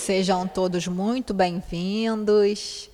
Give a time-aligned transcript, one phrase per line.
[0.00, 2.88] Sejam todos muito bem-vindos.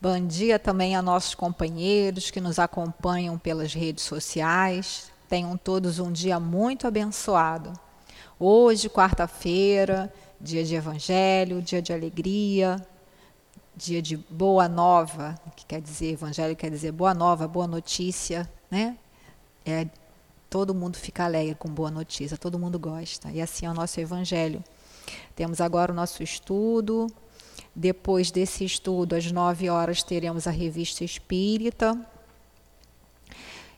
[0.00, 5.10] Bom dia também a nossos companheiros que nos acompanham pelas redes sociais.
[5.28, 7.72] Tenham todos um dia muito abençoado.
[8.38, 12.80] Hoje, quarta-feira, dia de evangelho, dia de alegria,
[13.74, 18.96] dia de boa nova, que quer dizer, evangelho quer dizer boa nova, boa notícia, né?
[19.66, 19.88] É,
[20.48, 23.28] todo mundo fica alegre com boa notícia, todo mundo gosta.
[23.32, 24.62] E assim é o nosso evangelho.
[25.34, 27.06] Temos agora o nosso estudo.
[27.74, 31.98] Depois desse estudo, às nove horas, teremos a revista espírita.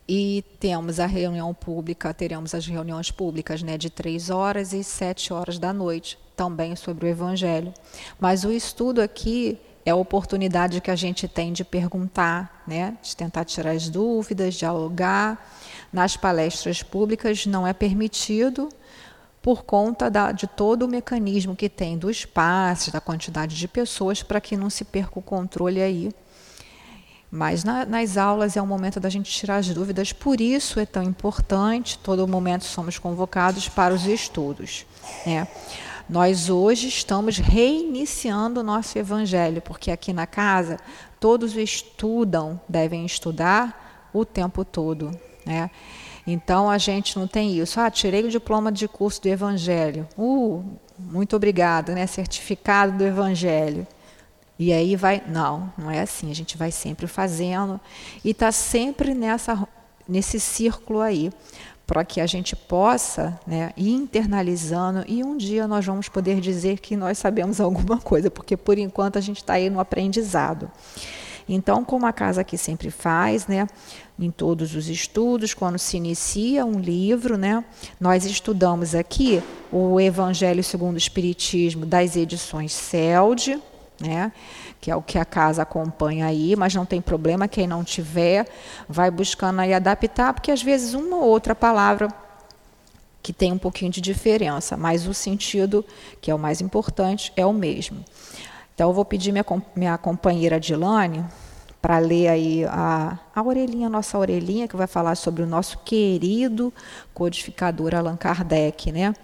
[0.09, 5.33] E temos a reunião pública, teremos as reuniões públicas né, de três horas e sete
[5.33, 7.74] horas da noite, também sobre o Evangelho.
[8.21, 13.16] Mas o estudo aqui é a oportunidade que a gente tem de perguntar, né, de
[13.16, 15.55] tentar tirar as dúvidas, dialogar.
[15.93, 18.69] Nas palestras públicas não é permitido,
[19.47, 24.21] por conta da, de todo o mecanismo que tem do espaço, da quantidade de pessoas,
[24.21, 26.11] para que não se perca o controle aí.
[27.30, 30.85] Mas na, nas aulas é o momento da gente tirar as dúvidas, por isso é
[30.85, 34.85] tão importante, todo momento somos convocados para os estudos.
[35.25, 35.47] Né?
[36.09, 40.77] Nós hoje estamos reiniciando o nosso evangelho, porque aqui na casa
[41.21, 45.16] todos estudam, devem estudar o tempo todo.
[45.47, 45.71] Né?
[46.27, 47.79] Então a gente não tem isso.
[47.80, 50.09] Ah, tirei o diploma de curso do Evangelho.
[50.19, 50.65] Uh,
[50.99, 52.07] muito obrigada, né?
[52.07, 53.87] Certificado do Evangelho.
[54.59, 55.23] E aí vai.
[55.29, 56.30] Não, não é assim.
[56.30, 57.80] A gente vai sempre fazendo
[58.24, 59.69] e está sempre nessa,
[60.09, 61.30] nesse círculo aí,
[61.87, 66.81] para que a gente possa né, ir internalizando e um dia nós vamos poder dizer
[66.81, 70.71] que nós sabemos alguma coisa, porque por enquanto a gente está aí no aprendizado.
[71.49, 73.66] Então, como a casa aqui sempre faz, né,
[74.19, 77.65] em todos os estudos, quando se inicia um livro, né,
[78.00, 83.61] nós estudamos aqui o Evangelho segundo o Espiritismo das edições CELD,
[84.00, 84.33] né,
[84.81, 88.49] que é o que a casa acompanha aí, mas não tem problema, quem não tiver,
[88.88, 92.09] vai buscando aí adaptar, porque às vezes uma ou outra palavra
[93.22, 95.84] que tem um pouquinho de diferença, mas o sentido,
[96.20, 98.04] que é o mais importante, é o mesmo.
[98.76, 99.44] Então, eu vou pedir minha,
[99.75, 101.25] minha companheira Dilane
[101.86, 105.78] para ler aí a, a orelhinha, a nossa orelhinha, que vai falar sobre o nosso
[105.84, 106.74] querido
[107.14, 109.14] codificador Allan Kardec, né?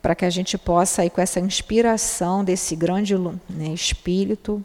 [0.00, 4.62] Para que a gente possa, aí, com essa inspiração desse grande né, espírito,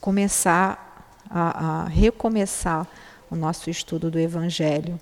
[0.00, 2.86] começar a, a recomeçar
[3.28, 4.96] o nosso estudo do Evangelho.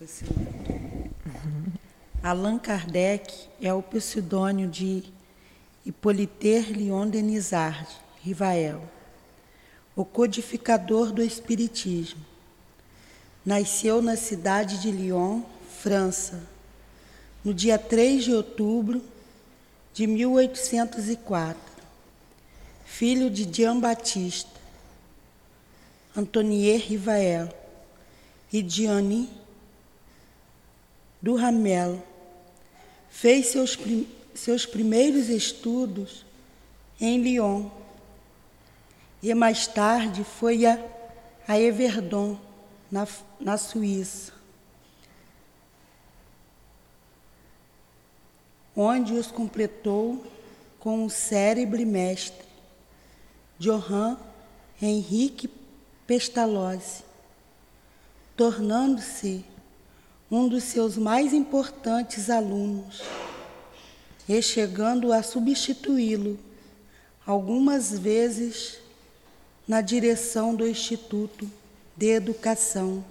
[0.00, 1.81] esse uhum.
[2.22, 5.02] Allan Kardec é o pseudônimo de
[5.84, 7.88] Hippolyte Leon Denisard
[8.22, 8.80] Rivael,
[9.96, 12.24] o codificador do Espiritismo.
[13.44, 15.42] Nasceu na cidade de Lyon,
[15.80, 16.48] França,
[17.44, 19.02] no dia 3 de outubro
[19.92, 21.60] de 1804,
[22.84, 24.48] filho de Jean Baptiste,
[26.16, 27.52] Antonier Rivael
[28.52, 29.28] e Diane
[31.20, 32.11] do Ramel.
[33.12, 36.24] Fez seus, prim seus primeiros estudos
[36.98, 37.68] em Lyon.
[39.22, 40.82] E mais tarde foi a,
[41.46, 42.38] a Everdon,
[42.90, 43.06] na,
[43.38, 44.32] na Suíça,
[48.74, 50.26] onde os completou
[50.80, 52.44] com o cérebro mestre,
[53.58, 54.16] Johann
[54.80, 55.48] Henrique
[56.06, 57.04] Pestalozzi,
[58.36, 59.44] tornando-se
[60.32, 63.02] um dos seus mais importantes alunos,
[64.26, 66.38] e chegando a substituí-lo
[67.26, 68.78] algumas vezes
[69.68, 71.48] na direção do Instituto
[71.94, 73.04] de Educação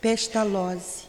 [0.00, 1.06] Pestalozzi.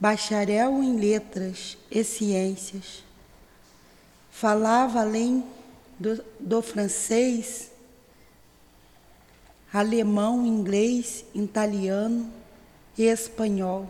[0.00, 3.04] Bacharel em Letras e Ciências,
[4.32, 5.44] falava além
[5.96, 7.71] do, do francês
[9.72, 12.30] alemão, inglês, italiano
[12.96, 13.88] e espanhol,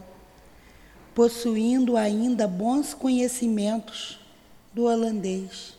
[1.14, 4.20] possuindo ainda bons conhecimentos
[4.72, 5.76] do holandês.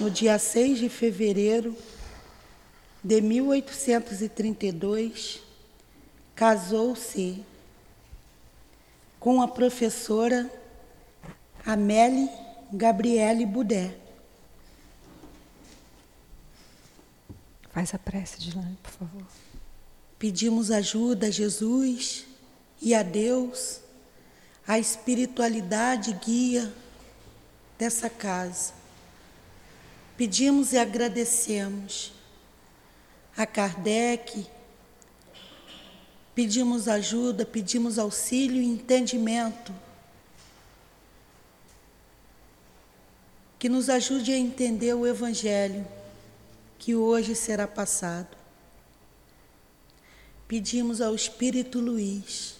[0.00, 1.76] No dia 6 de fevereiro
[3.02, 5.42] de 1832,
[6.34, 7.44] casou-se
[9.20, 10.50] com a professora
[11.64, 12.28] Amélie
[12.72, 14.03] Gabriele Boudet
[17.74, 19.26] Faz a prece, Dilane, por favor.
[20.16, 22.24] Pedimos ajuda a Jesus
[22.80, 23.80] e a Deus,
[24.64, 26.72] a espiritualidade guia
[27.76, 28.72] dessa casa.
[30.16, 32.12] Pedimos e agradecemos
[33.36, 34.46] a Kardec,
[36.32, 39.74] pedimos ajuda, pedimos auxílio e entendimento.
[43.58, 45.84] Que nos ajude a entender o Evangelho
[46.84, 48.36] que hoje será passado.
[50.46, 52.56] Pedimos ao Espírito Luiz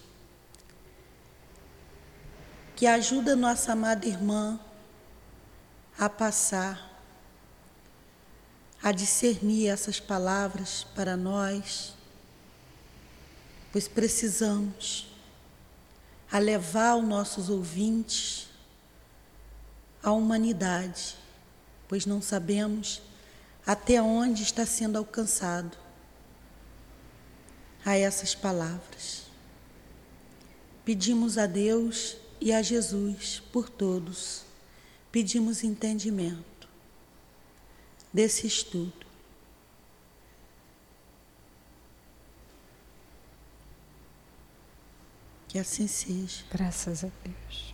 [2.75, 4.59] que ajuda nossa amada irmã
[5.99, 6.99] a passar,
[8.82, 11.93] a discernir essas palavras para nós,
[13.71, 15.06] pois precisamos
[16.32, 18.49] a levar os nossos ouvintes
[20.03, 21.15] à humanidade,
[21.87, 23.03] pois não sabemos
[23.66, 25.76] até onde está sendo alcançado
[27.84, 29.25] a essas palavras.
[30.84, 34.43] Pedimos a Deus e a Jesus por todos.
[35.11, 36.69] Pedimos entendimento
[38.12, 39.05] desse estudo.
[45.49, 46.44] Que assim seja.
[46.50, 47.74] Graças a Deus.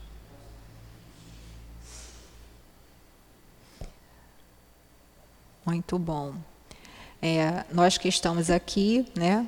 [5.70, 6.34] Muito bom.
[7.22, 9.46] É, nós que estamos aqui, né,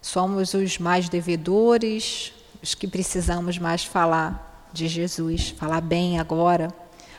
[0.00, 2.32] somos os mais devedores,
[2.62, 6.72] os que precisamos mais falar de Jesus, falar bem agora,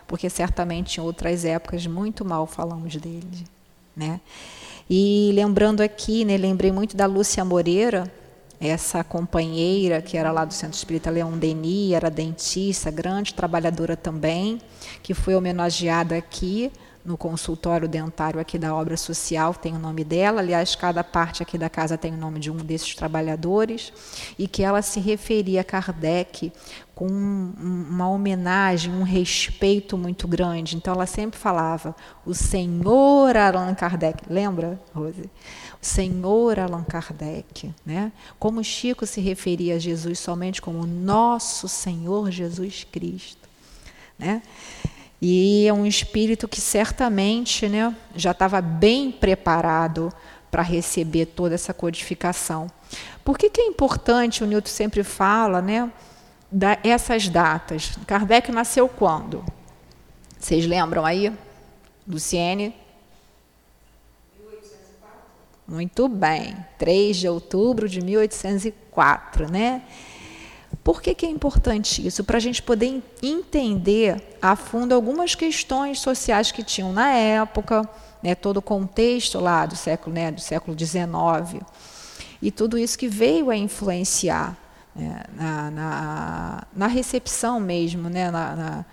[0.07, 3.44] porque certamente em outras épocas muito mal falamos dele,
[3.94, 4.22] né?
[4.90, 8.10] E lembrando aqui, né, lembrei muito da Lúcia Moreira,
[8.58, 14.62] essa companheira que era lá do Centro Espírita Leão Denis, era dentista, grande trabalhadora também,
[15.04, 16.72] que foi homenageada aqui
[17.06, 20.42] no consultório dentário aqui da obra social, tem o nome dela.
[20.42, 23.94] Aliás, cada parte aqui da casa tem o nome de um desses trabalhadores,
[24.38, 26.52] e que ela se referia a Kardec
[26.96, 30.75] com uma homenagem, um respeito muito grande.
[30.75, 34.24] Então, ela sempre falava: o Senhor Allan Kardec.
[34.28, 35.30] Lembra, Rose?
[35.81, 37.72] O Senhor Allan Kardec.
[37.86, 38.12] Né?
[38.40, 43.48] Como Chico se referia a Jesus somente como nosso Senhor Jesus Cristo.
[44.18, 44.42] Né?
[45.27, 50.13] E é um espírito que certamente né, já estava bem preparado
[50.51, 52.69] para receber toda essa codificação.
[53.24, 55.92] Por que, que é importante, o Newton sempre fala, né,
[56.51, 57.98] da, essas datas?
[58.06, 59.44] Kardec nasceu quando?
[60.39, 61.33] Vocês lembram aí?
[62.07, 62.75] Luciene?
[64.39, 65.18] 1804.
[65.68, 69.81] Muito bem, 3 de outubro de 1804, né?
[70.86, 72.24] Por que, que é importante isso?
[72.24, 77.90] Para a gente poder entender a fundo algumas questões sociais que tinham na época,
[78.22, 81.64] né, todo o contexto lá do século, né, do século XIX,
[82.40, 84.56] e tudo isso que veio a influenciar
[84.96, 88.86] né, na, na, na, recepção mesmo, né, na, na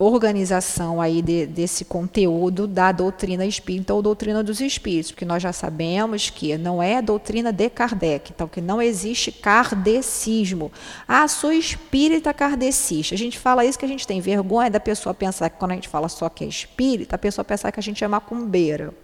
[0.00, 5.52] organização aí de, desse conteúdo da doutrina espírita ou doutrina dos espíritos, porque nós já
[5.52, 10.72] sabemos que não é a doutrina de Kardec, então que não existe kardecismo.
[11.06, 13.14] Ah, sou espírita kardecista.
[13.14, 15.74] A gente fala isso que a gente tem vergonha da pessoa pensar que quando a
[15.74, 18.94] gente fala só que é espírita, a pessoa pensar que a gente é macumbeira.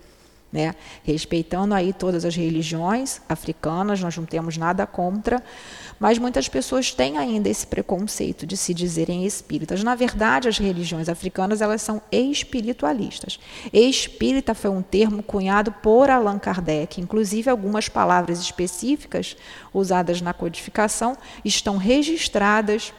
[0.50, 0.74] Né?
[1.02, 5.42] Respeitando aí todas as religiões africanas, nós não temos nada contra,
[5.98, 9.82] mas muitas pessoas têm ainda esse preconceito de se dizerem espíritas.
[9.82, 13.38] Na verdade, as religiões africanas elas são espiritualistas.
[13.72, 17.00] Espírita foi um termo cunhado por Allan Kardec.
[17.00, 19.36] Inclusive, algumas palavras específicas
[19.72, 22.92] usadas na codificação estão registradas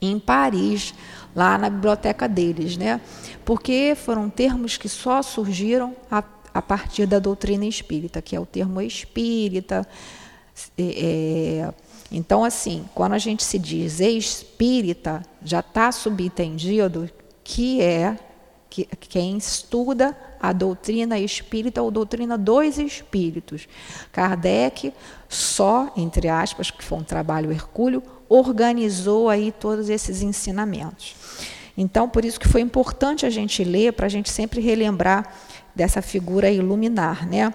[0.00, 0.94] em Paris,
[1.34, 3.00] lá na biblioteca deles, né?
[3.44, 6.22] Porque foram termos que só surgiram a,
[6.52, 9.86] a partir da doutrina espírita, que é o termo espírita.
[10.78, 11.72] É,
[12.16, 17.10] então, assim, quando a gente se diz espírita, já está subentendido
[17.42, 18.16] que é
[18.70, 23.66] que, quem estuda a doutrina espírita ou doutrina dos espíritos.
[24.12, 24.94] Kardec,
[25.28, 31.16] só, entre aspas, que foi um trabalho hercúleo, organizou aí todos esses ensinamentos.
[31.76, 35.34] Então, por isso que foi importante a gente ler, para a gente sempre relembrar
[35.74, 37.26] dessa figura iluminar.
[37.26, 37.52] Né?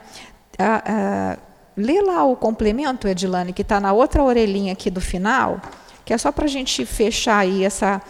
[0.58, 1.38] A, a,
[1.80, 5.62] Lê lá o complemento, Edilane, que está na outra orelhinha aqui do final,
[6.04, 8.02] que é só para a gente fechar aí essa.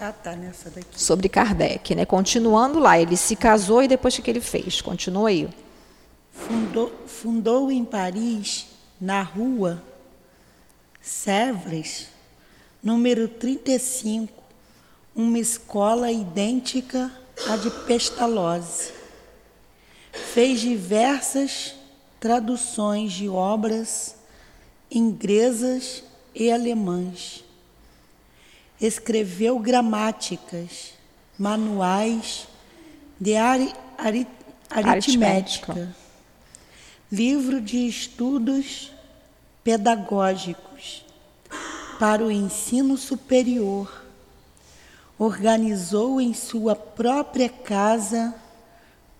[0.00, 1.00] Ah, tá, nessa daqui.
[1.00, 2.04] Sobre Kardec, né?
[2.04, 4.80] Continuando lá, ele se casou e depois o que ele fez?
[4.80, 5.48] Continua aí.
[6.32, 8.66] Fundou, fundou em Paris,
[9.00, 9.80] na rua
[11.00, 12.08] Sèvres,
[12.82, 14.32] número 35,
[15.14, 17.10] uma escola idêntica
[17.48, 18.92] à de Pestalozzi.
[20.12, 21.77] Fez diversas
[22.20, 24.16] traduções de obras
[24.90, 26.02] inglesas
[26.34, 27.44] e alemãs.
[28.80, 30.94] Escreveu gramáticas,
[31.38, 32.46] manuais
[33.20, 34.26] de ari, ari,
[34.70, 35.94] aritmética,
[37.10, 38.92] livro de estudos
[39.64, 41.04] pedagógicos
[41.98, 44.04] para o ensino superior.
[45.18, 48.34] Organizou em sua própria casa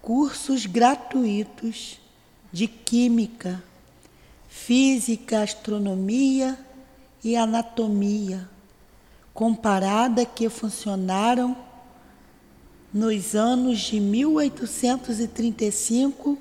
[0.01, 1.99] cursos gratuitos
[2.53, 3.63] de química,
[4.49, 6.59] física, astronomia
[7.23, 8.49] e anatomia
[9.39, 11.57] comparada que funcionaram
[12.93, 16.37] nos anos de 1835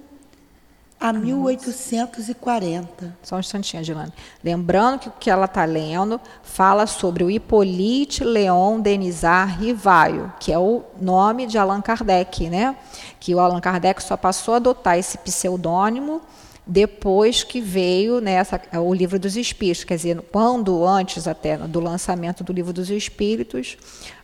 [0.99, 3.15] a 1840.
[3.21, 4.11] Só um instantinho, Adilane.
[4.43, 10.51] Lembrando que o que ela está lendo fala sobre o Hippolyte Leon Denisard Rivaio, que
[10.51, 12.75] é o nome de Allan Kardec, né?
[13.19, 16.21] Que o Allan Kardec só passou a adotar esse pseudônimo
[16.67, 18.41] depois que veio né,
[18.73, 23.77] o livro dos Espíritos, quer dizer, quando antes até do lançamento do livro dos Espíritos,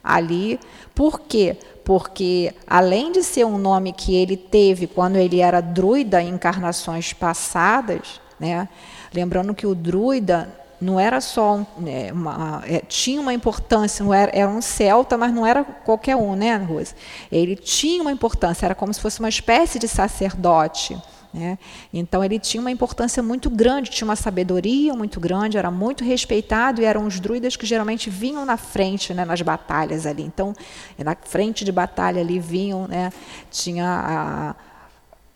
[0.04, 0.60] ali.
[0.94, 1.58] Por quê?
[1.86, 7.14] Porque além de ser um nome que ele teve quando ele era druida em encarnações
[7.14, 8.68] passadas, né,
[9.14, 14.14] lembrando que o druida não era só um, é, uma, é, tinha uma importância, não
[14.14, 16.94] era, era um celta, mas não era qualquer um, né, Rosa?
[17.32, 21.02] Ele tinha uma importância, era como se fosse uma espécie de sacerdote.
[21.34, 21.58] Né?
[21.92, 26.80] Então ele tinha uma importância muito grande, tinha uma sabedoria muito grande, era muito respeitado
[26.80, 30.22] e eram os druidas que geralmente vinham na frente, né, nas batalhas ali.
[30.22, 30.54] Então,
[30.98, 33.12] na frente de batalha ali vinham, né,
[33.50, 34.56] tinha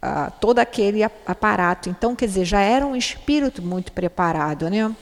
[0.02, 1.90] a, a, todo aquele aparato.
[1.90, 4.96] Então, quer dizer, já era um espírito muito preparado, né?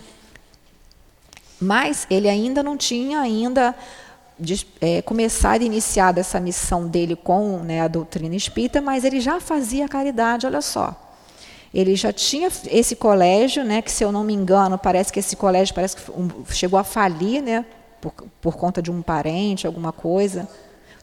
[1.59, 3.75] Mas ele ainda não tinha ainda
[4.39, 9.19] de, é, começar e iniciar essa missão dele com né, a doutrina espírita, mas ele
[9.19, 11.01] já fazia caridade, olha só.
[11.73, 15.35] Ele já tinha esse colégio, né, que se eu não me engano, parece que esse
[15.35, 16.03] colégio parece que
[16.53, 17.65] chegou a falir, né,
[17.99, 20.47] por, por conta de um parente, alguma coisa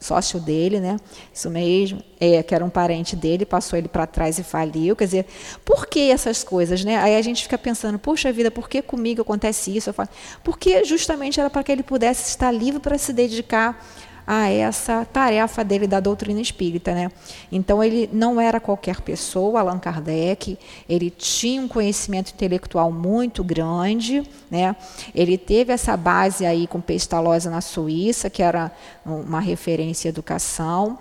[0.03, 0.97] sócio dele, né?
[1.33, 4.95] Isso mesmo, é, que era um parente dele, passou ele para trás e faliu.
[4.95, 5.25] Quer dizer,
[5.65, 6.97] por que essas coisas, né?
[6.97, 9.89] Aí a gente fica pensando, puxa vida, por que comigo acontece isso?
[9.89, 10.09] Eu falo,
[10.43, 13.83] porque justamente era para que ele pudesse estar livre para se dedicar
[14.25, 16.93] a essa tarefa dele da doutrina espírita.
[16.93, 17.11] Né?
[17.51, 24.23] Então, ele não era qualquer pessoa, Allan Kardec, ele tinha um conhecimento intelectual muito grande,
[24.49, 24.75] né?
[25.13, 28.71] ele teve essa base aí com Pestalozzi na Suíça, que era
[29.05, 30.97] uma referência em educação,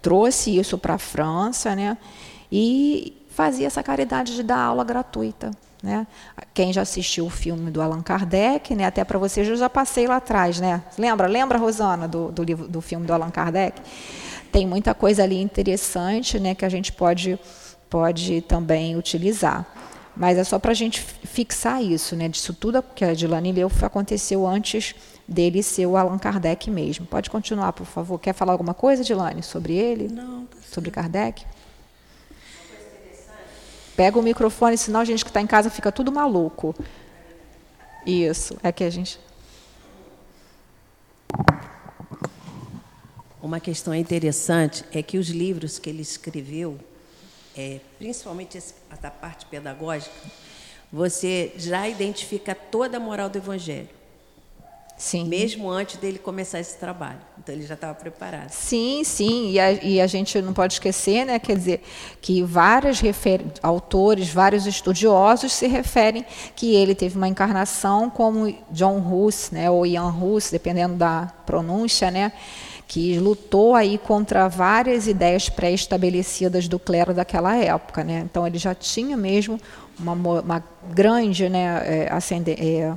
[0.00, 1.96] trouxe isso para a França, né?
[2.52, 5.50] e fazia essa caridade de dar aula gratuita.
[5.84, 6.06] Né?
[6.54, 8.86] Quem já assistiu o filme do Allan Kardec, né?
[8.86, 10.82] até para vocês eu já passei lá atrás, né?
[10.98, 13.82] Lembra, lembra, Rosana, do, do, livro, do filme do Allan Kardec?
[14.50, 17.38] Tem muita coisa ali interessante né, que a gente pode,
[17.90, 19.66] pode também utilizar.
[20.16, 22.30] Mas é só para a gente fixar isso, né?
[22.30, 24.94] Disso tudo que a Dilane leu aconteceu antes
[25.28, 27.04] dele ser o Allan Kardec mesmo.
[27.04, 28.18] Pode continuar, por favor.
[28.18, 30.08] Quer falar alguma coisa, Dilane, sobre ele?
[30.08, 30.46] Não.
[30.46, 31.44] Tá sobre Kardec?
[33.96, 36.74] Pega o microfone, senão a gente que está em casa fica tudo maluco.
[38.04, 39.18] Isso, é que a gente.
[43.40, 46.78] Uma questão interessante é que os livros que ele escreveu,
[47.56, 50.14] é, principalmente essa parte pedagógica,
[50.90, 53.88] você já identifica toda a moral do Evangelho.
[54.96, 55.24] Sim.
[55.24, 57.18] Mesmo antes dele começar esse trabalho.
[57.38, 58.50] Então ele já estava preparado.
[58.50, 59.50] Sim, sim.
[59.50, 61.82] E a, e a, gente não pode esquecer, né, quer dizer,
[62.20, 63.02] que vários
[63.62, 66.24] autores, vários estudiosos se referem
[66.54, 72.10] que ele teve uma encarnação como John Hus, né, ou Ian Hus, dependendo da pronúncia,
[72.10, 72.32] né,
[72.86, 78.04] que lutou aí contra várias ideias pré-estabelecidas do clero daquela época.
[78.04, 78.22] Né?
[78.24, 79.60] Então ele já tinha mesmo
[79.98, 82.96] uma, uma grande né, é, ascendência.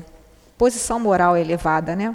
[0.58, 2.12] Posição moral elevada, né?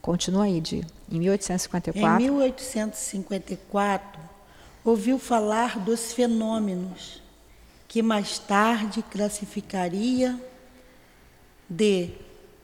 [0.00, 2.22] Continua aí, de, em 1854.
[2.22, 4.20] Em 1854,
[4.84, 7.22] ouviu falar dos fenômenos
[7.86, 10.38] que mais tarde classificaria
[11.68, 12.10] de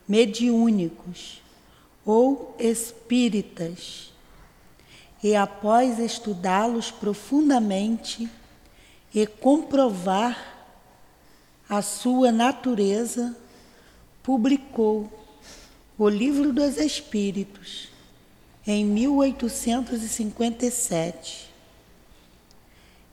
[0.07, 1.41] mediúnicos
[2.05, 4.11] ou espíritas.
[5.21, 8.29] E após estudá-los profundamente
[9.13, 10.37] e comprovar
[11.69, 13.35] a sua natureza,
[14.23, 15.11] publicou
[15.97, 17.89] o Livro dos Espíritos
[18.65, 21.49] em 1857,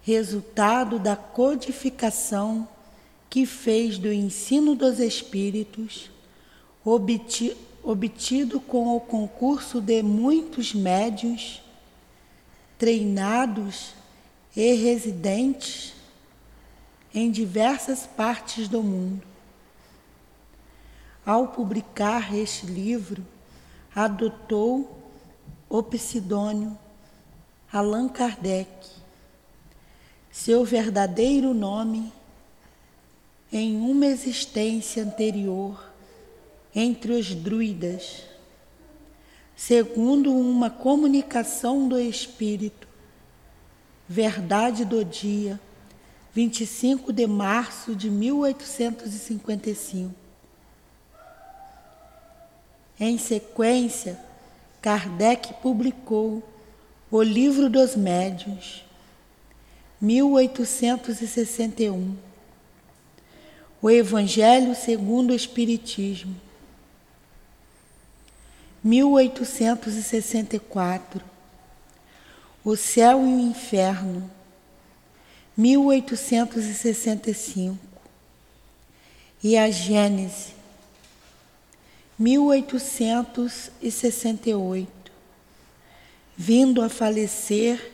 [0.03, 2.69] resultado da codificação
[3.29, 6.11] que fez do ensino dos Espíritos,
[7.83, 11.63] obtido com o concurso de muitos médios
[12.79, 13.95] treinados
[14.55, 15.95] e residentes
[17.15, 19.36] em diversas partes do mundo
[21.27, 23.27] ao publicar este livro,
[23.93, 24.97] adotou
[25.69, 26.79] o pseudônimo
[27.73, 28.71] Allan Kardec,
[30.31, 32.13] seu verdadeiro nome
[33.53, 35.91] em uma existência anterior
[36.73, 38.23] entre os druidas,
[39.57, 42.87] segundo uma comunicação do Espírito,
[44.09, 45.59] Verdade do Dia,
[46.33, 50.26] 25 de março de 1855.
[52.99, 54.19] Em sequência,
[54.81, 56.43] Kardec publicou
[57.11, 58.83] O Livro dos Médiuns,
[60.01, 62.17] 1861.
[63.83, 66.35] O Evangelho segundo o Espiritismo,
[68.83, 71.23] 1864.
[72.65, 74.31] O Céu e o Inferno,
[75.57, 77.79] 1865.
[79.45, 80.56] E a Gênese,
[82.19, 84.91] 1868.
[86.37, 87.93] Vindo a falecer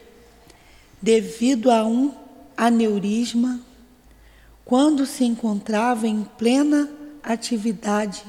[1.01, 2.15] devido a um
[2.57, 3.61] aneurisma
[4.65, 6.89] quando se encontrava em plena
[7.23, 8.25] atividade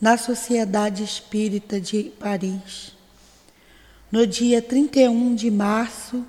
[0.00, 2.96] na Sociedade Espírita de Paris,
[4.10, 6.24] no dia 31 de março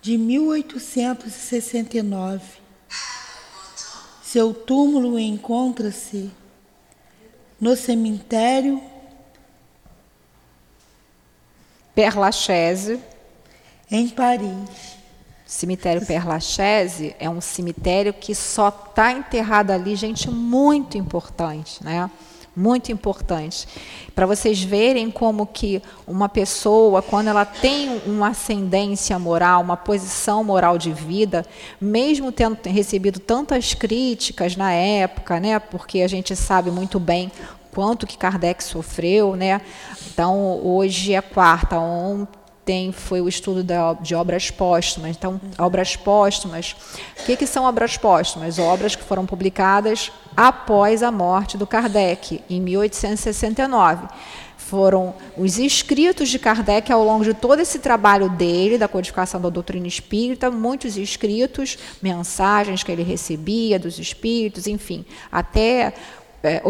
[0.00, 2.62] de 1869.
[4.22, 6.30] Seu túmulo encontra-se
[7.62, 8.82] no cemitério
[11.94, 12.98] Père Lachaise,
[13.88, 14.98] em Paris.
[15.46, 22.10] Cemitério Père Lachaise é um cemitério que só está enterrado ali gente muito importante, né?
[22.54, 23.66] Muito importante.
[24.14, 30.44] Para vocês verem como que uma pessoa, quando ela tem uma ascendência moral, uma posição
[30.44, 31.46] moral de vida,
[31.80, 35.58] mesmo tendo recebido tantas críticas na época, né?
[35.58, 37.32] Porque a gente sabe muito bem
[37.72, 39.62] quanto que Kardec sofreu, né?
[40.12, 45.16] Então, hoje é quarta, ontem tem foi o estudo da, de obras póstumas.
[45.16, 46.76] Então, obras póstumas,
[47.20, 48.58] o que, que são obras póstumas?
[48.58, 54.06] Obras que foram publicadas após a morte do Kardec, em 1869.
[54.56, 59.50] Foram os escritos de Kardec ao longo de todo esse trabalho dele, da codificação da
[59.50, 65.92] doutrina espírita, muitos escritos, mensagens que ele recebia dos espíritos, enfim, até
[66.42, 66.60] é,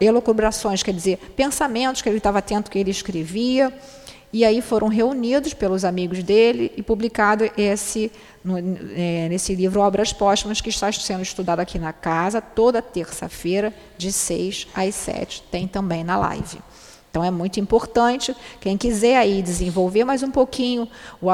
[0.00, 3.72] elocubrações, quer dizer, pensamentos que ele estava atento que ele escrevia.
[4.32, 8.12] E aí foram reunidos pelos amigos dele e publicado esse
[8.44, 13.74] no, é, nesse livro Obras Póstumas, que está sendo estudado aqui na casa toda terça-feira,
[13.98, 15.42] de 6 às 7.
[15.50, 16.58] Tem também na live.
[17.10, 20.88] Então é muito importante, quem quiser aí desenvolver mais um pouquinho,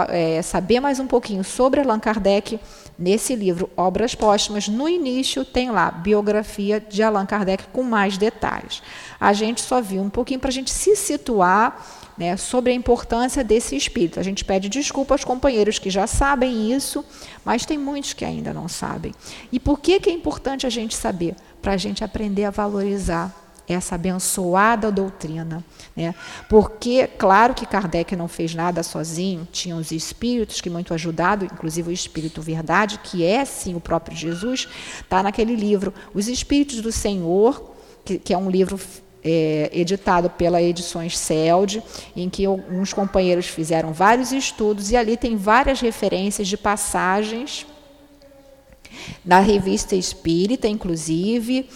[0.09, 2.59] é, saber mais um pouquinho sobre Allan Kardec,
[2.99, 8.83] nesse livro Obras Póstumas, no início tem lá biografia de Allan Kardec com mais detalhes.
[9.21, 13.45] A gente só viu um pouquinho para a gente se situar né, sobre a importância
[13.45, 14.19] desse espírito.
[14.19, 17.05] A gente pede desculpa aos companheiros que já sabem isso,
[17.45, 19.15] mas tem muitos que ainda não sabem.
[19.53, 21.37] E por que, que é importante a gente saber?
[21.61, 25.65] Para a gente aprender a valorizar essa abençoada doutrina.
[25.95, 26.15] Né?
[26.49, 31.91] Porque, claro que Kardec não fez nada sozinho, tinha os espíritos que muito ajudaram, inclusive
[31.91, 34.69] o Espírito Verdade, que é sim o próprio Jesus,
[35.01, 37.75] está naquele livro, Os Espíritos do Senhor,
[38.05, 38.79] que, que é um livro
[39.27, 41.83] é, editado pela Edições CELD,
[42.15, 47.67] em que alguns companheiros fizeram vários estudos e ali tem várias referências de passagens
[49.25, 51.69] da revista Espírita, inclusive,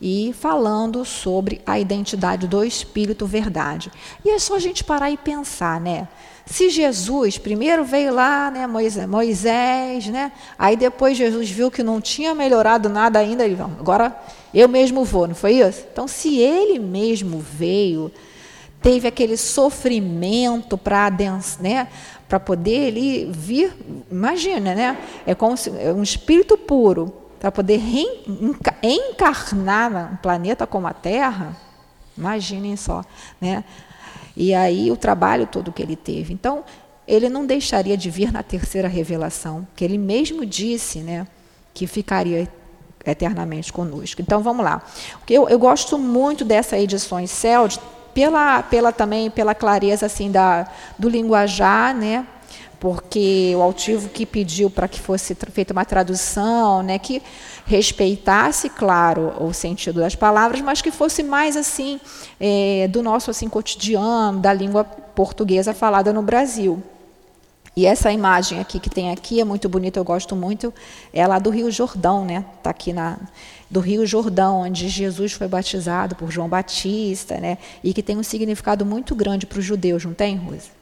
[0.00, 3.90] e falando sobre a identidade do Espírito Verdade.
[4.24, 6.08] E é só a gente parar e pensar, né?
[6.44, 10.30] Se Jesus primeiro veio lá, né, Moisés, né?
[10.56, 14.16] Aí depois Jesus viu que não tinha melhorado nada ainda, ele agora
[14.54, 15.84] eu mesmo vou, não foi isso?
[15.92, 18.12] Então, se ele mesmo veio,
[18.80, 21.10] teve aquele sofrimento para
[21.58, 21.88] né,
[22.28, 23.72] para poder ele vir,
[24.10, 24.98] imagina, né?
[25.26, 27.80] É como se é um espírito puro para poder
[28.82, 31.56] reencarnar num planeta como a Terra.
[32.16, 33.04] Imaginem só,
[33.40, 33.62] né?
[34.36, 36.34] E aí o trabalho todo que ele teve.
[36.34, 36.64] Então,
[37.06, 41.26] ele não deixaria de vir na terceira revelação, que ele mesmo disse, né,
[41.72, 42.48] que ficaria
[43.04, 44.20] eternamente conosco.
[44.20, 44.82] Então, vamos lá.
[45.28, 47.78] Eu, eu gosto muito dessa edição CELD,
[48.16, 50.66] pela, pela também pela clareza assim da,
[50.98, 52.26] do linguajar, né?
[52.80, 57.22] porque o altivo que pediu para que fosse feita uma tradução, né, que
[57.64, 61.98] respeitasse, claro, o sentido das palavras, mas que fosse mais assim
[62.38, 66.82] é, do nosso assim cotidiano, da língua portuguesa falada no Brasil.
[67.76, 70.72] E essa imagem aqui que tem aqui é muito bonita, eu gosto muito,
[71.12, 72.42] é lá do Rio Jordão, né?
[72.56, 73.18] Está aqui na
[73.70, 77.58] do Rio Jordão, onde Jesus foi batizado por João Batista, né?
[77.84, 80.76] E que tem um significado muito grande para os judeus, não tem, Rosa?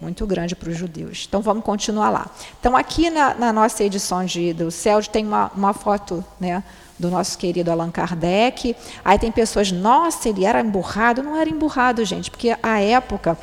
[0.00, 1.24] muito grande para os judeus.
[1.28, 2.30] Então vamos continuar lá.
[2.58, 6.64] Então aqui na, na nossa edição de, do CELD tem uma, uma foto né,
[6.98, 8.76] do nosso querido Allan Kardec.
[9.04, 11.22] Aí tem pessoas, nossa, ele era emburrado.
[11.22, 13.36] Não era emburrado, gente, porque a época,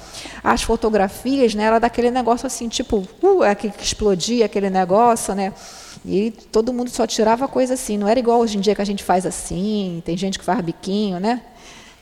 [0.43, 5.53] as fotografias, né, era daquele negócio assim, tipo, uh, é que explodia aquele negócio, né?
[6.05, 7.97] E todo mundo só tirava coisa assim.
[7.97, 10.59] Não era igual hoje em dia que a gente faz assim, tem gente que faz
[10.61, 11.41] biquinho, né?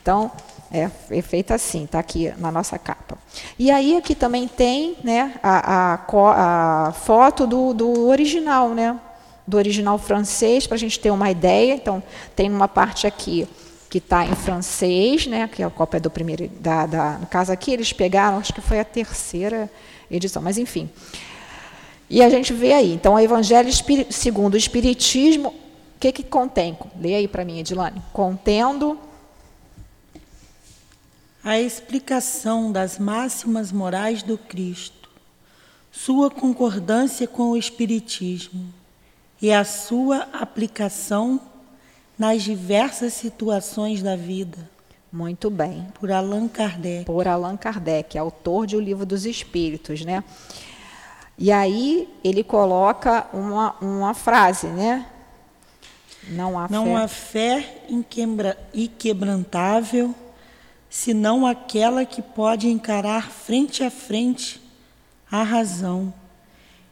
[0.00, 0.30] Então,
[0.72, 3.18] é, é feita assim, está aqui na nossa capa.
[3.58, 8.98] E aí aqui também tem né, a, a, a foto do, do original, né?
[9.46, 11.74] Do original francês, para a gente ter uma ideia.
[11.74, 12.02] Então,
[12.34, 13.48] tem uma parte aqui
[13.90, 17.50] que está em francês, né, que é a cópia do primeiro, da, da, no caso
[17.50, 19.68] aqui eles pegaram, acho que foi a terceira
[20.08, 20.88] edição, mas enfim.
[22.08, 23.68] E a gente vê aí, então o Evangelho
[24.10, 26.78] segundo o Espiritismo, o que, que contém?
[26.98, 28.00] Leia aí para mim, Edilane.
[28.12, 28.96] Contendo
[31.42, 35.10] a explicação das máximas morais do Cristo,
[35.90, 38.72] sua concordância com o Espiritismo
[39.40, 41.40] e a sua aplicação
[42.18, 44.58] nas diversas situações da vida.
[45.12, 45.88] Muito bem.
[45.94, 47.04] Por Allan Kardec.
[47.04, 50.22] Por Allan Kardec, autor de O Livro dos Espíritos, né?
[51.36, 55.06] E aí ele coloca uma, uma frase, né?
[56.28, 56.94] Não há Não fé.
[56.96, 57.82] há fé
[58.74, 60.14] inquebrantável
[60.90, 64.60] senão aquela que pode encarar frente a frente
[65.30, 66.12] a razão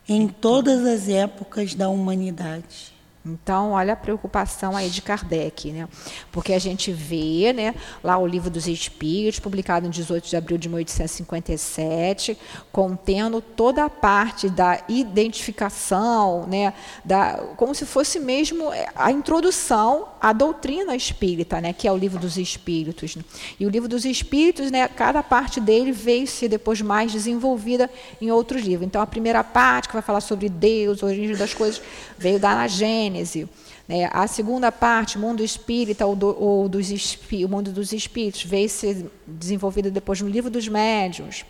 [0.08, 2.97] em todas as épocas da humanidade.
[3.24, 5.88] Então, olha a preocupação aí de Kardec, né?
[6.30, 10.56] Porque a gente vê, né, lá o Livro dos Espíritos, publicado em 18 de abril
[10.56, 12.38] de 1857,
[12.72, 16.72] contendo toda a parte da identificação, né,
[17.04, 21.96] da, como se fosse mesmo é, a introdução à doutrina espírita, né, que é o
[21.96, 23.16] Livro dos Espíritos.
[23.58, 28.30] E o Livro dos Espíritos, né, cada parte dele veio ser depois mais desenvolvida em
[28.30, 28.86] outros livros.
[28.86, 31.82] Então, a primeira parte, que vai falar sobre Deus, origem das coisas,
[32.16, 33.48] veio da Gênesis, Gênese.
[33.86, 34.08] Né?
[34.12, 39.10] A segunda parte, mundo espírita ou, do, ou dos o mundo dos espíritos, veio ser
[39.26, 41.44] desenvolvida depois no livro dos médiuns.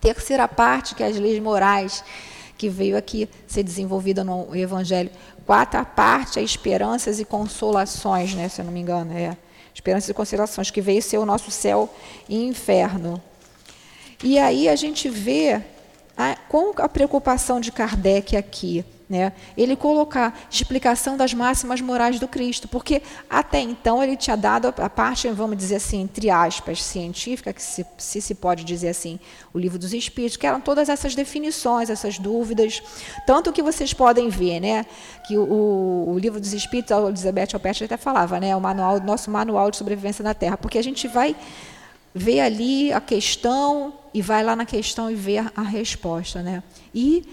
[0.00, 2.04] Terceira parte, que é as leis morais,
[2.56, 5.10] que veio aqui ser desenvolvida no Evangelho.
[5.46, 8.48] Quarta parte, é esperanças e consolações, né?
[8.48, 9.36] se eu não me engano, é
[9.74, 11.92] esperanças e consolações, que veio ser o nosso céu
[12.28, 13.20] e inferno.
[14.22, 15.62] E aí a gente vê
[16.16, 22.28] a, com a preocupação de Kardec aqui, né, ele colocar explicação das máximas morais do
[22.28, 27.52] Cristo, porque até então ele tinha dado a parte, vamos dizer assim, entre aspas, científica,
[27.52, 29.18] que se, se, se pode dizer assim,
[29.52, 32.80] o livro dos Espíritos, que eram todas essas definições, essas dúvidas,
[33.26, 34.86] tanto que vocês podem ver, né,
[35.26, 39.28] que o, o livro dos Espíritos, a Elizabeth Alpert até falava, né, o manual, nosso
[39.28, 41.34] manual de sobrevivência na Terra, porque a gente vai
[42.14, 46.62] ver ali a questão e vai lá na questão e ver a resposta, né,
[46.94, 47.26] e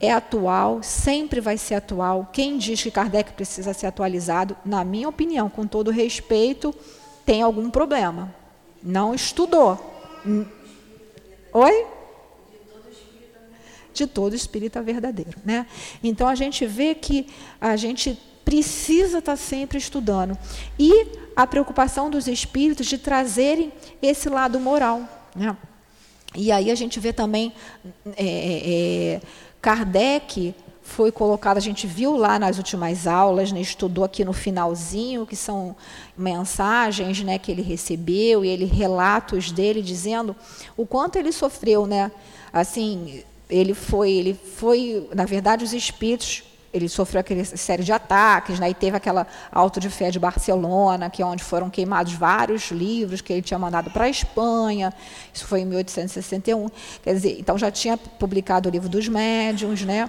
[0.00, 2.30] é atual, sempre vai ser atual.
[2.32, 6.74] Quem diz que Kardec precisa ser atualizado, na minha opinião, com todo respeito,
[7.26, 8.34] tem algum problema.
[8.82, 9.78] Não estudou.
[11.52, 11.86] Oi?
[13.92, 15.38] De todo espírita verdadeiro.
[15.44, 15.66] Né?
[16.02, 17.26] Então a gente vê que
[17.60, 20.36] a gente precisa estar sempre estudando.
[20.78, 25.06] E a preocupação dos espíritos de trazerem esse lado moral.
[25.36, 25.54] Né?
[26.34, 27.52] E aí a gente vê também.
[28.16, 29.20] É, é, é
[29.60, 35.24] Kardec foi colocado, a gente viu lá nas últimas aulas, né, estudou aqui no finalzinho,
[35.24, 35.76] que são
[36.16, 40.34] mensagens né, que ele recebeu e ele relatos dele dizendo
[40.76, 42.10] o quanto ele sofreu, né?
[42.52, 48.60] Assim, ele foi, ele foi, na verdade, os espíritos ele sofreu aquela série de ataques,
[48.60, 52.70] né, e teve aquela auto de fé de Barcelona, que é onde foram queimados vários
[52.70, 54.92] livros que ele tinha mandado para a Espanha.
[55.34, 56.70] Isso foi em 1861.
[57.02, 60.08] Quer dizer, então já tinha publicado o livro dos médiuns, né?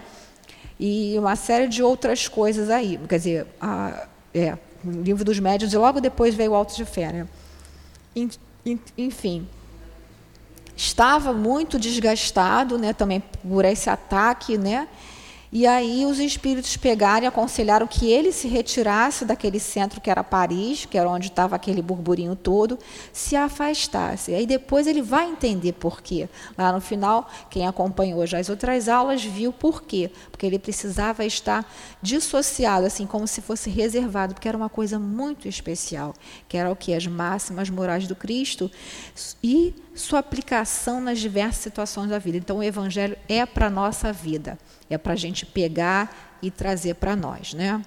[0.79, 2.99] E uma série de outras coisas aí.
[3.09, 6.85] Quer dizer, a, é, o livro dos médiuns e logo depois veio o auto de
[6.85, 7.27] fé, né?
[8.95, 9.47] Enfim,
[10.75, 14.87] estava muito desgastado, né, também por esse ataque, né?
[15.53, 20.23] E aí os espíritos pegaram e aconselharam que ele se retirasse daquele centro que era
[20.23, 22.79] Paris, que era onde estava aquele burburinho todo,
[23.11, 24.33] se afastasse.
[24.33, 26.29] Aí depois ele vai entender por quê.
[26.57, 30.09] Lá no final, quem acompanhou já as outras aulas viu por quê.
[30.31, 31.69] Porque ele precisava estar
[32.01, 36.13] dissociado, assim como se fosse reservado, porque era uma coisa muito especial,
[36.47, 36.93] que era o que?
[36.93, 38.71] As máximas morais do Cristo
[39.43, 42.37] e sua aplicação nas diversas situações da vida.
[42.37, 44.57] Então o Evangelho é para a nossa vida
[44.93, 47.53] é para a gente pegar e trazer para nós.
[47.53, 47.81] Né?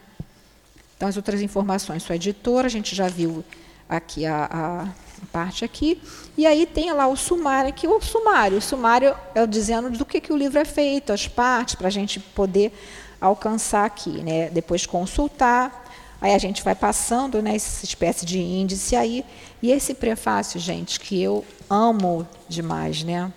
[0.97, 3.45] Então, as outras informações, sua editora, a gente já viu
[3.89, 6.01] aqui a, a parte aqui.
[6.37, 8.59] E aí tem lá o sumário aqui, o sumário.
[8.59, 11.91] O sumário é dizendo do que, que o livro é feito, as partes, para a
[11.91, 12.73] gente poder
[13.21, 14.49] alcançar aqui, né?
[14.51, 15.83] Depois consultar.
[16.21, 19.25] Aí a gente vai passando, né, essa espécie de índice aí.
[19.65, 23.33] E esse prefácio, gente, que eu amo demais, né?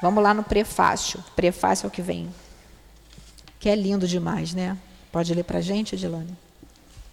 [0.00, 1.22] Vamos lá no prefácio.
[1.36, 2.34] Prefácio é o que vem.
[3.60, 4.78] Que é lindo demais, né?
[5.12, 6.34] Pode ler para a gente, Edilane?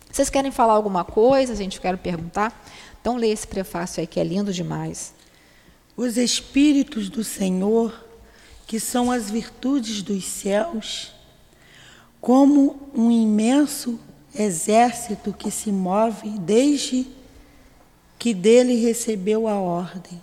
[0.09, 1.51] Vocês querem falar alguma coisa?
[1.51, 2.65] A gente quer perguntar?
[3.01, 5.13] Então lê esse prefácio aí que é lindo demais.
[5.97, 7.93] Os Espíritos do Senhor,
[8.65, 11.11] que são as virtudes dos céus,
[12.21, 13.99] como um imenso
[14.33, 17.18] exército que se move desde
[18.19, 20.21] que dele recebeu a ordem,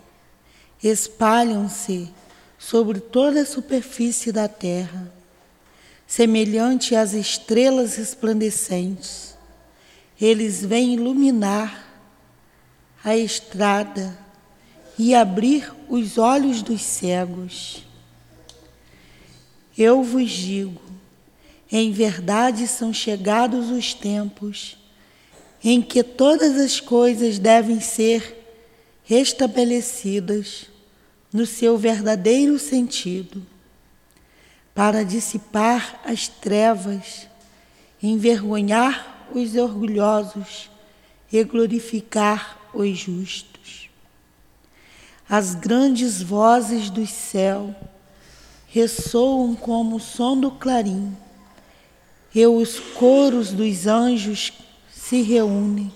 [0.83, 2.13] espalham-se
[2.59, 5.11] sobre toda a superfície da terra,
[6.05, 9.35] semelhante às estrelas resplandecentes.
[10.21, 11.85] Eles vêm iluminar
[13.03, 14.17] a estrada
[14.97, 17.83] e abrir os olhos dos cegos.
[19.75, 20.81] Eu vos digo,
[21.71, 24.76] em verdade são chegados os tempos
[25.63, 28.35] em que todas as coisas devem ser
[29.03, 30.67] restabelecidas
[31.31, 33.45] no seu verdadeiro sentido,
[34.73, 37.27] para dissipar as trevas,
[38.01, 40.69] envergonhar os orgulhosos
[41.31, 43.89] e glorificar os justos.
[45.27, 47.75] As grandes vozes do céu
[48.67, 51.15] ressoam como o som do clarim,
[52.33, 54.53] e os coros dos anjos
[55.07, 55.91] se reúnem.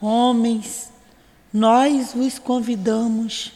[0.00, 0.90] Homens,
[1.52, 3.52] nós vos convidamos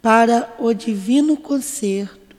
[0.00, 2.36] para o divino concerto,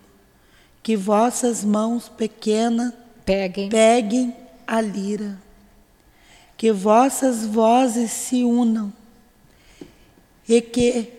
[0.82, 2.94] que vossas mãos pequenas
[3.26, 5.44] peguem, peguem a lira
[6.64, 8.94] que vossas vozes se unam
[10.48, 11.12] e que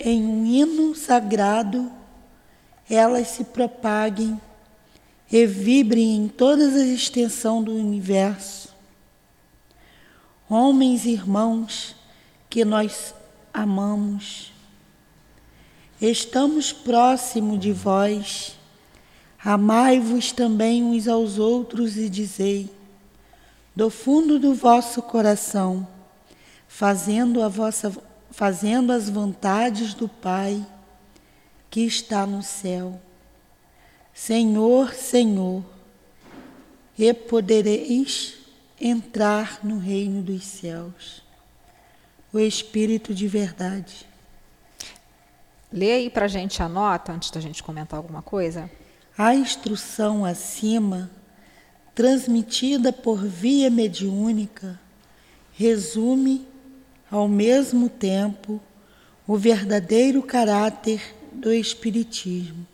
[0.00, 1.88] em um hino sagrado
[2.90, 4.40] elas se propaguem
[5.30, 8.61] e vibrem em toda a extensão do universo.
[10.54, 11.96] Homens e irmãos
[12.50, 13.14] que nós
[13.54, 14.52] amamos,
[15.98, 18.58] estamos próximo de vós,
[19.42, 22.68] amai-vos também uns aos outros e dizei,
[23.74, 25.88] do fundo do vosso coração,
[26.68, 27.90] fazendo a vossa
[28.30, 30.62] fazendo as vontades do Pai
[31.70, 33.00] que está no céu.
[34.12, 35.64] Senhor, Senhor,
[36.98, 38.41] e podereis
[38.82, 41.22] entrar no reino dos céus.
[42.32, 44.06] O Espírito de verdade.
[45.72, 48.68] Lê aí para a gente a nota, antes da gente comentar alguma coisa.
[49.16, 51.10] A instrução acima
[51.94, 54.80] transmitida por via mediúnica,
[55.52, 56.46] resume
[57.10, 58.60] ao mesmo tempo
[59.26, 62.66] o verdadeiro caráter do Espiritismo.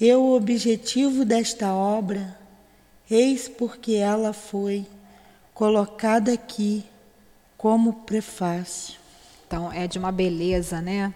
[0.00, 2.39] E o objetivo desta obra,
[3.10, 4.86] eis porque ela foi
[5.52, 6.84] colocada aqui
[7.56, 8.98] como prefácio.
[9.46, 11.12] Então, é de uma beleza, né?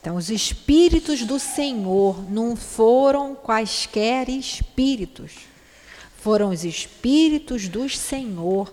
[0.00, 5.54] Então, os espíritos do Senhor não foram quaisquer espíritos
[6.24, 8.72] foram os espíritos do Senhor,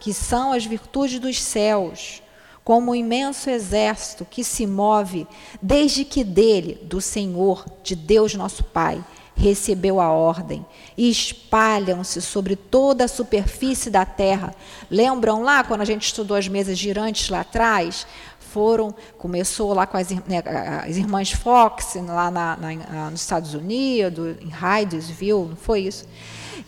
[0.00, 2.20] que são as virtudes dos céus,
[2.64, 5.24] como um imenso exército que se move
[5.62, 9.04] desde que dele, do Senhor, de Deus nosso Pai,
[9.40, 10.64] recebeu a ordem
[10.96, 14.54] e espalham-se sobre toda a superfície da terra.
[14.90, 18.06] Lembram lá quando a gente estudou as mesas girantes lá atrás?
[18.38, 20.42] Foram, começou lá com as, né,
[20.86, 26.06] as irmãs Fox, lá na, na, nos Estados Unidos, em Hydesville, não foi isso?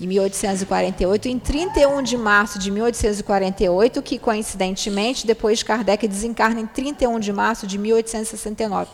[0.04, 7.20] Em 1848, em 31 de março de 1848, que coincidentemente depois Kardec desencarna em 31
[7.20, 8.90] de março de 1869.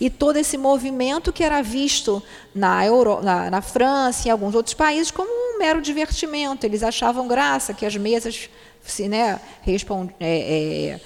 [0.00, 2.22] E todo esse movimento que era visto
[2.54, 6.82] na, Euro, na, na França e em alguns outros países como um mero divertimento, eles
[6.82, 8.48] achavam graça que as mesas
[8.86, 9.80] se, né, é,
[10.20, 11.00] é,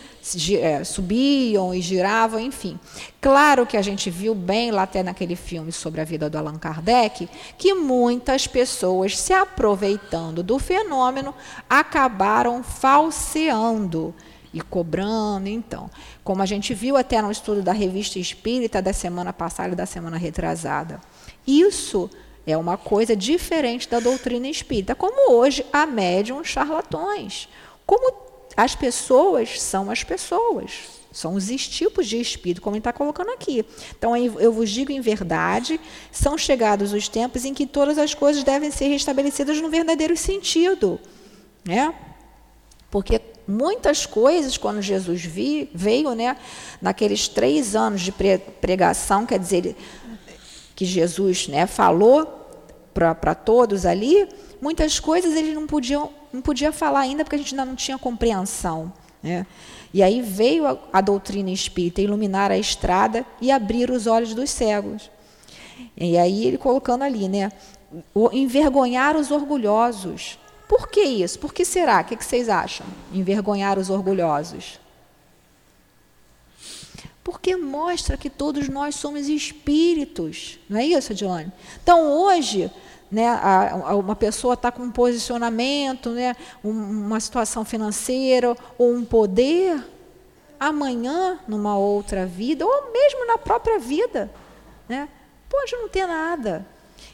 [0.85, 2.79] subiam e giravam, enfim.
[3.21, 6.59] Claro que a gente viu bem lá até naquele filme sobre a vida do Allan
[6.59, 11.35] Kardec que muitas pessoas se aproveitando do fenômeno
[11.69, 14.15] acabaram falseando
[14.53, 15.91] e cobrando, então.
[16.25, 19.87] Como a gente viu até no estudo da revista Espírita da semana passada e da
[19.87, 21.01] semana retrasada.
[21.47, 22.11] Isso
[22.47, 27.49] é uma coisa diferente da doutrina espírita, como hoje há médiums charlatões.
[27.85, 28.28] Como
[28.59, 30.99] as pessoas são as pessoas.
[31.13, 33.65] São os tipos de espírito, como ele está colocando aqui.
[33.97, 38.43] Então, eu vos digo em verdade: são chegados os tempos em que todas as coisas
[38.43, 40.99] devem ser restabelecidas no verdadeiro sentido.
[41.65, 41.95] Né?
[42.91, 46.37] Porque muitas coisas quando Jesus vi, veio, né?
[46.83, 48.13] Naqueles três anos de
[48.61, 49.77] pregação, quer dizer,
[50.75, 52.27] que Jesus, né, falou
[52.93, 54.29] para todos ali,
[54.61, 56.01] muitas coisas ele não podia,
[56.33, 59.47] não podia falar ainda porque a gente ainda não tinha compreensão, né?
[59.93, 64.51] E aí veio a, a doutrina espírita iluminar a estrada e abrir os olhos dos
[64.51, 65.11] cegos.
[65.97, 67.51] E aí ele colocando ali, né?
[68.33, 70.39] envergonhar os orgulhosos.
[70.69, 71.39] Por que isso?
[71.39, 72.03] Por que será?
[72.03, 72.87] O que vocês acham?
[73.13, 74.79] Envergonhar os orgulhosos.
[77.25, 80.59] Porque mostra que todos nós somos espíritos.
[80.69, 81.51] Não é isso, Johnny?
[81.83, 82.71] Então, hoje,
[83.11, 88.93] né, a, a, uma pessoa está com um posicionamento, né, um, uma situação financeira ou
[88.93, 89.83] um poder,
[90.61, 94.31] amanhã, numa outra vida, ou mesmo na própria vida,
[94.89, 95.09] né,
[95.49, 96.67] pode não ter nada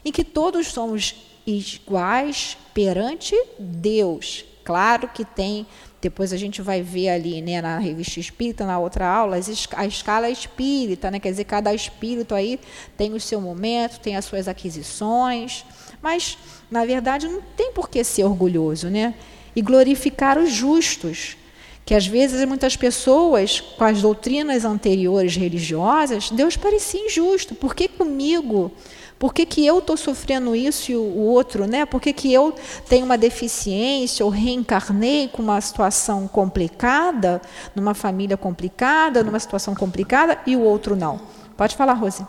[0.03, 4.45] em que todos somos iguais perante Deus.
[4.63, 5.67] Claro que tem,
[6.01, 9.37] depois a gente vai ver ali né, na revista espírita, na outra aula,
[9.75, 12.59] a escala espírita, né, quer dizer, cada espírito aí
[12.97, 15.65] tem o seu momento, tem as suas aquisições,
[16.05, 16.37] mas,
[16.69, 19.15] na verdade, não tem por que ser orgulhoso, né?
[19.55, 21.35] E glorificar os justos,
[21.83, 27.55] que às vezes muitas pessoas, com as doutrinas anteriores religiosas, Deus parecia injusto.
[27.55, 28.71] Por que comigo?
[29.17, 31.87] Por que, que eu estou sofrendo isso e o outro, né?
[31.87, 32.53] Por que, que eu
[32.87, 37.41] tenho uma deficiência ou reencarnei com uma situação complicada,
[37.73, 41.19] numa família complicada, numa situação complicada e o outro não?
[41.57, 42.23] Pode falar, Rose.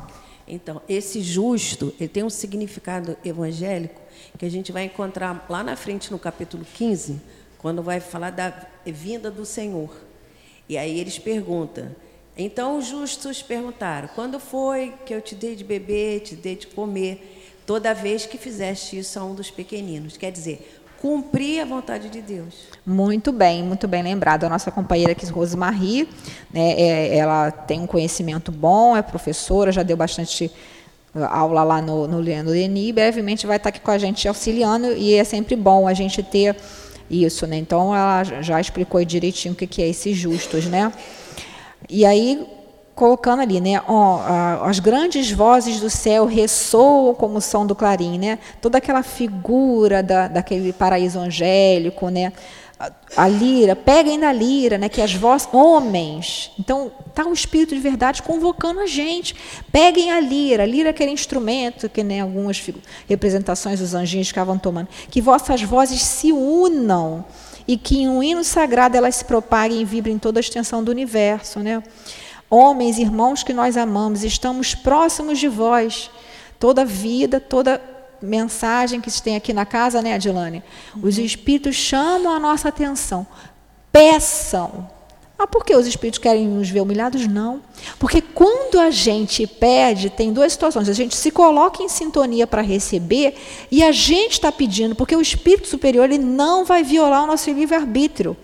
[0.47, 4.01] Então, esse justo, ele tem um significado evangélico
[4.39, 7.21] que a gente vai encontrar lá na frente no capítulo 15,
[7.59, 9.91] quando vai falar da vinda do Senhor.
[10.69, 11.91] E aí eles perguntam:
[12.37, 16.67] então os justos perguntaram: Quando foi que eu te dei de beber, te dei de
[16.67, 20.17] comer, toda vez que fizeste isso a um dos pequeninos?
[20.17, 20.76] Quer dizer,
[21.07, 22.67] cumprir a vontade de Deus.
[22.85, 24.43] Muito bem, muito bem lembrado.
[24.43, 26.09] A nossa companheira aqui, Rosemarie,
[26.53, 30.51] né, é, ela tem um conhecimento bom, é professora, já deu bastante
[31.15, 34.95] uh, aula lá no, no Leandro Denis, brevemente vai estar aqui com a gente auxiliando,
[34.95, 36.57] e é sempre bom a gente ter
[37.09, 37.57] isso, né?
[37.57, 40.93] Então, ela já explicou direitinho o que é esses justos, né?
[41.89, 42.45] E aí,
[42.97, 48.19] colocando ali, né, ó, as grandes vozes do céu ressoam como o som do clarim,
[48.19, 48.39] né?
[48.59, 52.33] Toda aquela figura da, daquele paraíso angélico, né?
[53.17, 54.89] A, lira, peguem da lira, né?
[54.89, 56.51] Que as vozes, homens.
[56.59, 59.35] Então, tá o Espírito de verdade convocando a gente.
[59.71, 62.63] Peguem a lira, a lira é aquele instrumento que nem né, algumas
[63.07, 64.89] representações dos anjinhos ficavam tomando.
[65.11, 67.25] Que vossas vozes se unam
[67.69, 70.83] e que em um hino sagrado elas se propaguem e vibrem em toda a extensão
[70.83, 71.61] do universo.
[71.61, 71.83] Né?
[72.49, 76.11] Homens, irmãos que nós amamos, estamos próximos de vós.
[76.59, 77.81] Toda vida, toda
[78.23, 80.63] mensagem que se tem aqui na casa, né, Adilane?
[81.03, 83.27] Os espíritos chamam a nossa atenção.
[83.93, 84.89] Peçam,
[85.39, 87.27] ah, por que os espíritos querem nos ver humilhados?
[87.27, 87.61] Não.
[87.99, 90.89] Porque quando a gente pede, tem duas situações.
[90.89, 93.37] A gente se coloca em sintonia para receber
[93.71, 97.51] e a gente está pedindo, porque o espírito superior ele não vai violar o nosso
[97.51, 98.35] livre-arbítrio.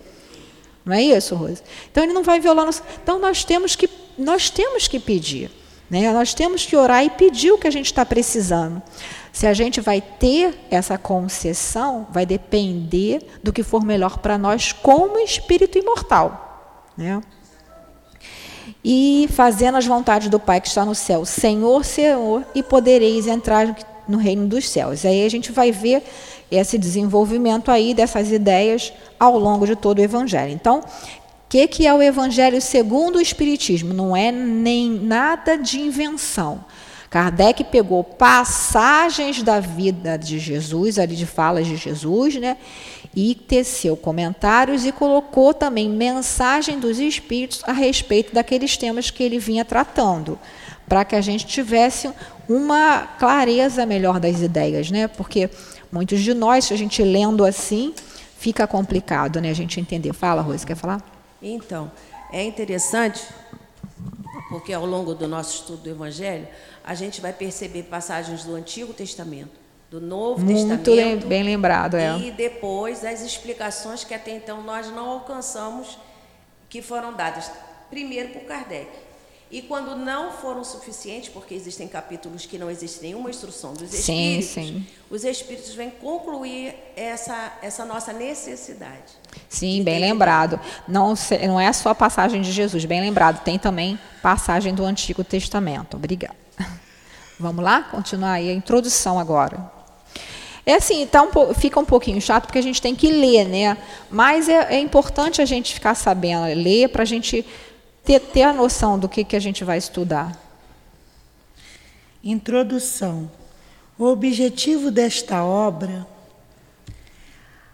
[0.84, 1.62] Não é isso, Rose?
[1.90, 2.82] Então ele não vai violar nosso.
[3.02, 5.50] Então nós temos que, nós temos que pedir.
[5.88, 6.12] Né?
[6.12, 8.82] Nós temos que orar e pedir o que a gente está precisando.
[9.32, 14.72] Se a gente vai ter essa concessão, vai depender do que for melhor para nós
[14.72, 16.90] como espírito imortal.
[16.96, 17.20] Né?
[18.84, 23.76] E fazendo as vontades do Pai que está no céu, Senhor, Senhor, e podereis entrar
[24.08, 25.04] no reino dos céus.
[25.04, 26.02] Aí a gente vai ver
[26.52, 30.52] esse desenvolvimento aí dessas ideias ao longo de todo o Evangelho.
[30.52, 30.84] Então, o
[31.48, 33.92] que, que é o Evangelho segundo o Espiritismo?
[33.92, 36.64] Não é nem nada de invenção.
[37.10, 42.56] Kardec pegou passagens da vida de Jesus, ali de falas de Jesus, né?
[43.14, 49.38] e teceu comentários e colocou também mensagem dos espíritos a respeito daqueles temas que ele
[49.38, 50.38] vinha tratando,
[50.88, 52.10] para que a gente tivesse
[52.48, 55.08] uma clareza melhor das ideias, né?
[55.08, 55.50] Porque
[55.92, 57.94] muitos de nós, se a gente lendo assim,
[58.38, 59.50] fica complicado, né?
[59.50, 60.12] A gente entender.
[60.12, 61.00] Fala, Rose, quer falar?
[61.40, 61.92] Então,
[62.33, 63.22] é interessante
[64.48, 66.46] porque ao longo do nosso estudo do Evangelho,
[66.85, 69.62] a gente vai perceber passagens do Antigo Testamento
[69.92, 71.27] do Novo Muito Testamento.
[71.27, 72.19] bem lembrado, é.
[72.19, 75.98] E depois as explicações que até então nós não alcançamos,
[76.71, 77.50] que foram dadas
[77.90, 78.88] primeiro por Kardec.
[79.53, 84.48] E quando não foram suficientes, porque existem capítulos que não existe nenhuma instrução dos espíritos,
[84.48, 84.87] sim, sim.
[85.11, 89.13] os espíritos vêm concluir essa, essa nossa necessidade.
[89.50, 90.59] Sim, bem lembrado.
[90.88, 91.13] Não,
[91.46, 95.98] não é só a passagem de Jesus, bem lembrado, tem também passagem do Antigo Testamento.
[95.98, 96.37] Obrigada.
[97.38, 97.83] Vamos lá?
[97.83, 99.71] Continuar aí a introdução agora.
[100.65, 103.77] É assim, tá um, fica um pouquinho chato porque a gente tem que ler, né?
[104.11, 107.44] Mas é, é importante a gente ficar sabendo ler para a gente
[108.05, 110.38] ter, ter a noção do que, que a gente vai estudar.
[112.23, 113.31] Introdução.
[113.98, 116.07] O objetivo desta obra,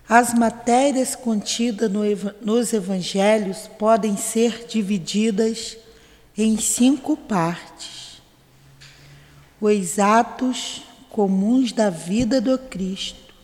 [0.09, 2.03] as matérias contidas no,
[2.41, 5.77] nos evangelhos podem ser divididas
[6.37, 8.23] em cinco partes.
[9.61, 13.35] Os atos comuns da vida do Cristo,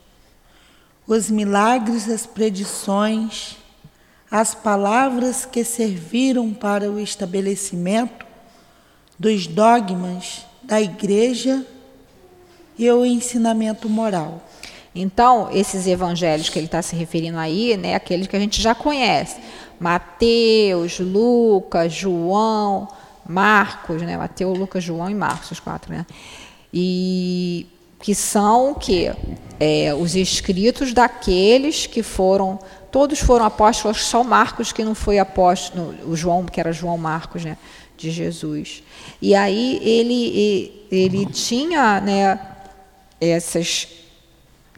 [1.07, 3.57] os milagres, as predições,
[4.35, 8.27] as palavras que serviram para o estabelecimento
[9.17, 11.65] dos dogmas da igreja
[12.77, 14.43] e o ensinamento moral.
[14.93, 18.75] Então, esses evangelhos que ele está se referindo aí, né, aqueles que a gente já
[18.75, 19.37] conhece,
[19.79, 22.89] Mateus, Lucas, João,
[23.25, 26.05] Marcos, né, Mateus, Lucas, João e Marcos, os quatro, né,
[26.73, 27.69] e
[28.01, 29.13] que são que
[29.61, 32.59] é, os escritos daqueles que foram
[32.95, 37.45] todos foram apóstolos, só Marcos que não foi apóstolo, o João que era João Marcos,
[37.45, 37.59] né,
[37.97, 38.85] de Jesus.
[39.21, 42.39] E aí ele ele tinha, né,
[43.21, 43.89] essas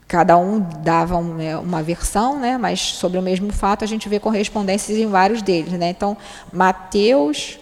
[0.09, 4.09] cada um dava um, né, uma versão, né, mas sobre o mesmo fato a gente
[4.09, 5.91] vê correspondências em vários deles, né?
[5.91, 6.17] Então
[6.51, 7.59] Mateus,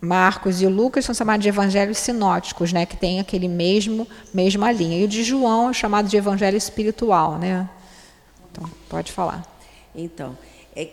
[0.00, 4.98] Marcos e Lucas são chamados de evangelhos sinóticos, né, que tem aquele mesmo mesma linha.
[4.98, 7.68] E o de João é chamado de evangelho espiritual, né?
[8.50, 9.44] Então pode falar.
[9.94, 10.36] Então,
[10.74, 10.88] é,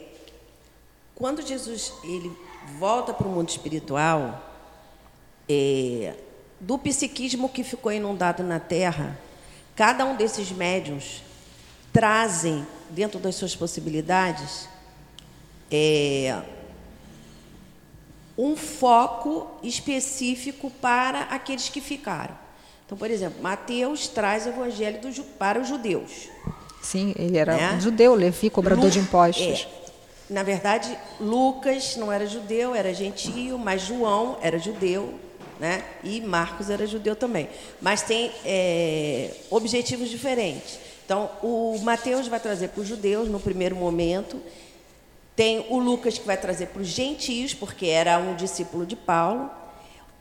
[1.14, 2.32] quando Jesus ele
[2.78, 4.42] volta para o mundo espiritual,
[5.48, 6.16] é,
[6.60, 9.18] do psiquismo que ficou inundado na Terra,
[9.76, 11.22] cada um desses médiums
[11.94, 14.68] trazem, dentro das suas possibilidades,
[15.72, 16.42] é,
[18.38, 22.38] um foco específico para aqueles que ficaram.
[22.86, 26.30] Então, por exemplo, Mateus traz o evangelho do, para os judeus.
[26.86, 27.74] Sim, ele era né?
[27.74, 29.68] um judeu, Levi, cobrador Lu, de impostos.
[30.30, 35.16] É, na verdade, Lucas não era judeu, era gentio, mas João era judeu,
[35.60, 35.84] né?
[36.04, 37.50] E Marcos era judeu também.
[37.82, 40.78] Mas tem é, objetivos diferentes.
[41.04, 44.40] Então, o Mateus vai trazer para os judeus no primeiro momento.
[45.36, 49.50] Tem o Lucas que vai trazer para os gentios, porque era um discípulo de Paulo.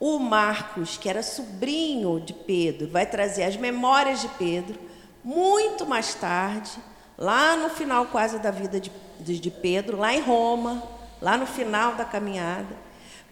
[0.01, 4.94] O Marcos, que era sobrinho de Pedro, vai trazer as memórias de Pedro.
[5.25, 6.71] Muito mais tarde,
[7.17, 10.83] lá no final quase da vida de, de Pedro, lá em Roma,
[11.21, 12.85] lá no final da caminhada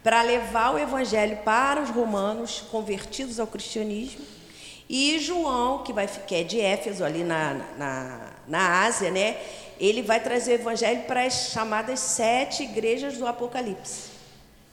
[0.02, 4.24] para levar o evangelho para os romanos convertidos ao cristianismo.
[4.88, 9.36] E João, que, vai, que é de Éfeso, ali na, na, na Ásia, né?
[9.78, 14.10] ele vai trazer o evangelho para as chamadas sete igrejas do Apocalipse,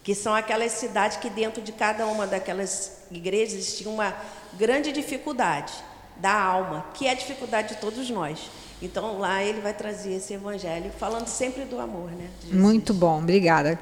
[0.03, 4.15] que são aquelas cidades que dentro de cada uma daquelas igrejas existia uma
[4.53, 5.73] grande dificuldade
[6.19, 8.49] da alma, que é a dificuldade de todos nós.
[8.81, 12.29] Então lá ele vai trazer esse evangelho falando sempre do amor, né?
[12.51, 13.77] Muito bom, obrigada,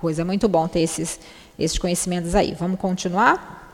[0.00, 0.22] Rosa.
[0.22, 1.20] É muito bom ter esses,
[1.58, 2.54] esses conhecimentos aí.
[2.54, 3.66] Vamos continuar?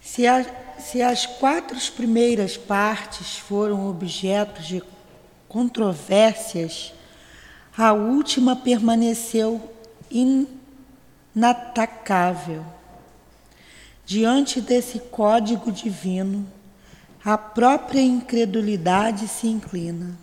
[0.00, 0.44] Se, a,
[0.78, 4.82] se as quatro primeiras partes foram objetos de
[5.48, 6.92] controvérsias,
[7.76, 9.72] a última permaneceu
[11.34, 12.62] inatacável.
[14.04, 16.46] Diante desse código divino,
[17.24, 20.18] a própria incredulidade se inclina.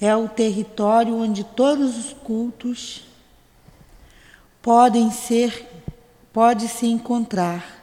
[0.00, 3.04] É o território onde todos os cultos
[4.62, 5.68] podem ser,
[6.32, 7.76] pode se encontrar.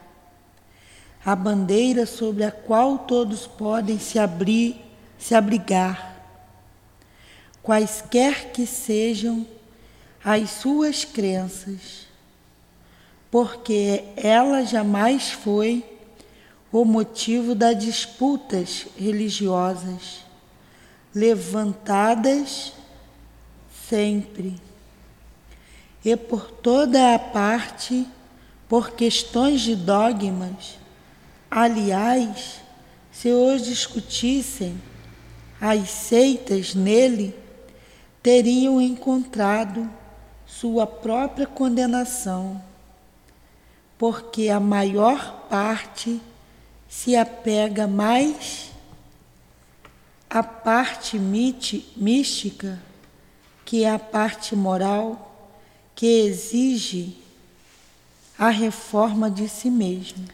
[1.24, 4.82] A bandeira sobre a qual todos podem se abrir,
[5.18, 6.16] se abrigar.
[7.62, 9.46] Quaisquer que sejam
[10.24, 12.08] as suas crenças,
[13.30, 15.84] porque ela jamais foi
[16.72, 20.26] o motivo das disputas religiosas,
[21.14, 22.74] levantadas
[23.90, 24.56] sempre,
[26.04, 28.08] e por toda a parte,
[28.68, 30.78] por questões de dogmas.
[31.50, 32.62] Aliás,
[33.12, 34.80] se os discutissem,
[35.60, 37.34] as seitas nele
[38.22, 39.90] teriam encontrado
[40.46, 42.62] sua própria condenação,
[43.98, 46.22] porque a maior parte
[46.88, 48.72] se apega mais
[50.30, 52.80] à parte mística
[53.64, 55.50] que à parte moral
[55.96, 57.18] que exige
[58.38, 60.26] a reforma de si mesmo.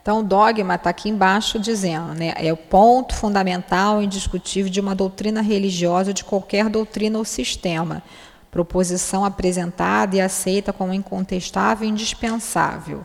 [0.00, 4.80] Então, o dogma está aqui embaixo dizendo, né, é o ponto fundamental e indiscutível de
[4.80, 8.02] uma doutrina religiosa, de qualquer doutrina ou sistema.
[8.50, 13.04] Proposição apresentada e aceita como incontestável e indispensável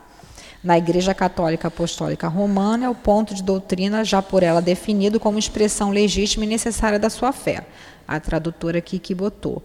[0.64, 5.40] na Igreja Católica Apostólica Romana é o ponto de doutrina já por ela definido como
[5.40, 7.66] expressão legítima e necessária da sua fé.
[8.16, 9.62] A tradutora aqui que botou.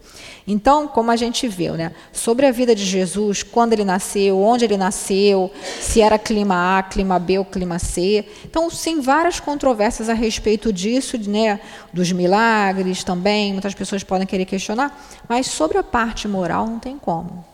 [0.47, 4.65] Então, como a gente viu, né, sobre a vida de Jesus, quando ele nasceu, onde
[4.65, 8.25] ele nasceu, se era clima A, clima B ou clima C.
[8.45, 11.59] Então, sim, várias controvérsias a respeito disso, né,
[11.93, 16.97] dos milagres também, muitas pessoas podem querer questionar, mas sobre a parte moral não tem
[16.97, 17.45] como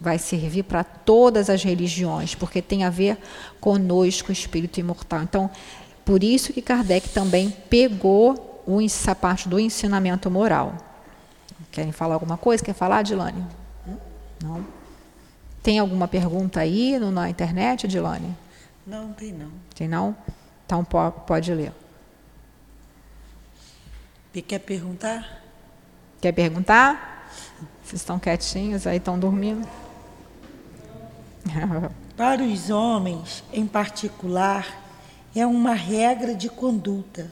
[0.00, 3.18] vai servir para todas as religiões, porque tem a ver
[3.60, 5.22] conosco, o espírito imortal.
[5.22, 5.50] Então,
[6.04, 10.76] por isso que Kardec também pegou o, essa parte do ensinamento moral.
[11.70, 12.64] Querem falar alguma coisa?
[12.64, 13.46] Quer falar, Dilane?
[14.42, 14.66] Não?
[15.62, 18.36] Tem alguma pergunta aí no, na internet, Dilane?
[18.86, 19.50] Não, tem não.
[19.74, 20.16] Tem não?
[20.64, 21.72] Então pode ler.
[24.46, 25.42] Quer perguntar?
[26.20, 27.30] Quer perguntar?
[27.82, 29.66] Vocês estão quietinhos aí, estão dormindo?
[32.16, 34.66] Para os homens, em particular,
[35.34, 37.30] é uma regra de conduta,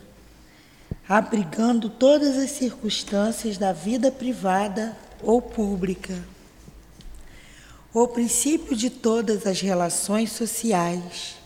[1.09, 6.22] abrigando todas as circunstâncias da vida privada ou pública.
[7.92, 11.36] O princípio de todas as relações sociais,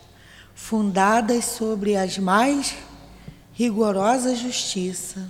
[0.55, 2.75] fundadas sobre as mais
[3.53, 5.29] rigorosa justiça,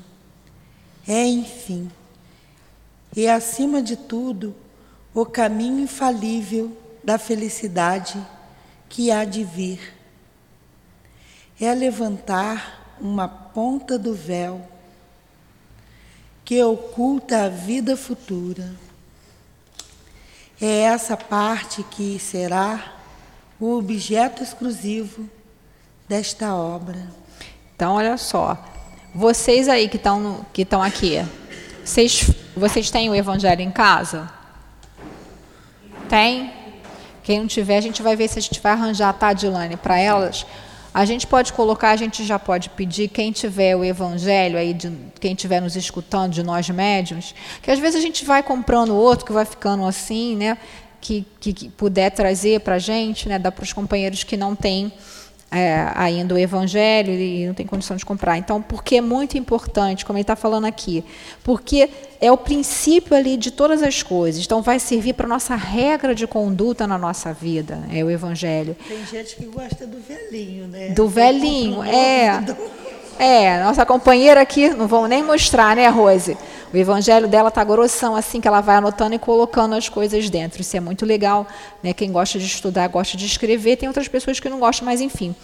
[1.06, 1.90] é, enfim,
[3.16, 4.54] e acima de tudo,
[5.14, 8.24] o caminho infalível da felicidade
[8.88, 9.94] que há de vir.
[11.60, 13.26] É levantar uma
[13.58, 14.64] ponta do véu
[16.44, 18.70] que oculta a vida futura.
[20.60, 22.94] É essa parte que será
[23.58, 25.28] o objeto exclusivo
[26.08, 27.04] desta obra.
[27.74, 28.56] Então, olha só,
[29.12, 31.16] vocês aí que estão que estão aqui,
[31.84, 34.32] vocês, vocês têm o Evangelho em casa?
[36.08, 36.52] Tem?
[37.24, 39.98] Quem não tiver, a gente vai ver se a gente vai arranjar, tá, Dilane, para
[39.98, 40.46] elas.
[40.98, 44.92] A gente pode colocar, a gente já pode pedir, quem tiver o evangelho aí, de,
[45.20, 49.24] quem estiver nos escutando, de nós médiums, que às vezes a gente vai comprando outro,
[49.24, 50.58] que vai ficando assim, né?
[51.00, 53.38] Que, que, que puder trazer para a gente, né?
[53.38, 54.92] Dá para os companheiros que não têm
[55.50, 58.36] é, ainda o evangelho e não tem condição de comprar.
[58.36, 61.04] Então, porque é muito importante, como ele está falando aqui,
[61.42, 61.88] porque
[62.20, 64.44] é o princípio ali de todas as coisas.
[64.44, 68.76] Então, vai servir para nossa regra de conduta na nossa vida, é o evangelho.
[68.86, 70.90] Tem gente que gosta do velhinho, né?
[70.90, 72.44] Do velhinho, é.
[73.18, 76.38] É, nossa companheira aqui, não vamos nem mostrar, né, Rose?
[76.72, 80.60] O evangelho dela tá grossão, assim, que ela vai anotando e colocando as coisas dentro.
[80.60, 81.46] Isso é muito legal.
[81.82, 81.92] Né?
[81.92, 83.76] Quem gosta de estudar, gosta de escrever.
[83.76, 85.34] Tem outras pessoas que não gostam, mas enfim.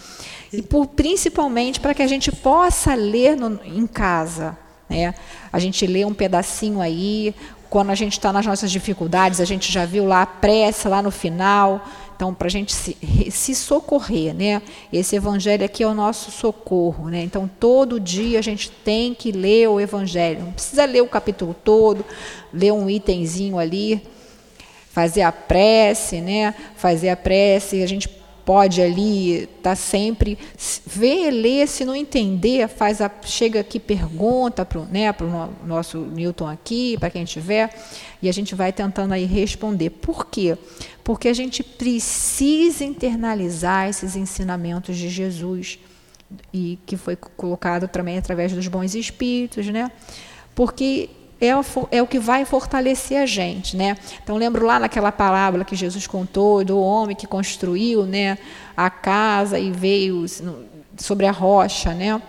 [0.53, 4.57] E por, principalmente para que a gente possa ler no, em casa.
[4.87, 5.13] Né?
[5.51, 7.35] A gente lê um pedacinho aí.
[7.69, 11.01] Quando a gente está nas nossas dificuldades, a gente já viu lá a prece lá
[11.01, 11.85] no final.
[12.15, 12.97] Então, para a gente se,
[13.29, 14.61] se, socorrer, né?
[14.91, 17.21] Esse evangelho aqui é o nosso socorro, né?
[17.21, 20.45] Então, todo dia a gente tem que ler o evangelho.
[20.45, 22.05] Não precisa ler o capítulo todo,
[22.53, 24.01] ler um itemzinho ali,
[24.91, 26.55] fazer a prece, né?
[26.77, 28.07] Fazer a prece, a gente
[28.45, 30.37] pode ali estar tá sempre
[30.85, 36.47] ver, ler, se não entender, faz a, chega aqui pergunta para né, o nosso Newton
[36.47, 37.73] aqui, para quem tiver,
[38.21, 39.89] e a gente vai tentando aí responder.
[39.89, 40.57] Por quê?
[41.03, 45.79] Porque a gente precisa internalizar esses ensinamentos de Jesus
[46.53, 49.91] e que foi colocado também através dos bons espíritos, né?
[50.53, 51.09] Porque
[51.39, 53.97] é o, é o que vai fortalecer a gente, né?
[54.23, 58.37] Então lembro lá naquela parábola que Jesus contou do homem que construiu, né,
[58.75, 60.25] a casa e veio
[60.97, 62.21] sobre a rocha, né?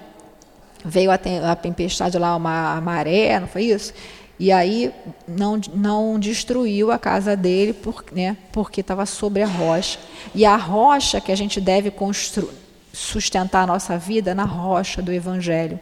[0.85, 1.19] Veio a,
[1.51, 3.93] a tempestade lá, uma maré, não foi isso?
[4.39, 4.93] E aí
[5.27, 9.99] não, não destruiu a casa dele por, né, porque estava sobre a rocha.
[10.35, 12.66] E a rocha que a gente deve construir
[12.97, 15.79] sustentar a nossa vida na rocha do Evangelho.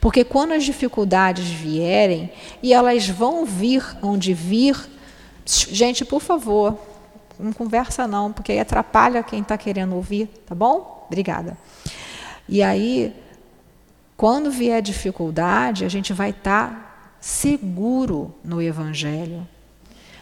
[0.00, 2.30] Porque quando as dificuldades vierem,
[2.62, 4.76] e elas vão vir onde vir,
[5.44, 6.78] gente, por favor,
[7.36, 11.04] não conversa não, porque aí atrapalha quem está querendo ouvir, tá bom?
[11.08, 11.58] Obrigada.
[12.48, 13.12] E aí,
[14.16, 19.48] quando vier dificuldade, a gente vai estar tá seguro no Evangelho.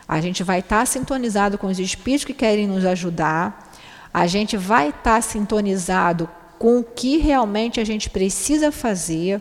[0.08, 3.69] A gente vai estar tá sintonizado com os espíritos que querem nos ajudar
[4.12, 9.40] a gente vai estar tá sintonizado com o que realmente a gente precisa fazer,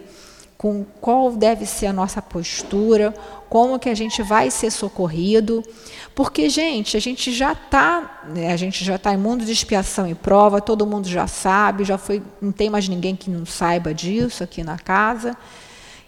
[0.58, 3.14] com qual deve ser a nossa postura,
[3.50, 5.64] como que a gente vai ser socorrido,
[6.14, 10.08] porque gente, a gente já está, né, a gente já está em mundo de expiação
[10.08, 13.94] e prova, todo mundo já sabe, já foi, não tem mais ninguém que não saiba
[13.94, 15.36] disso aqui na casa.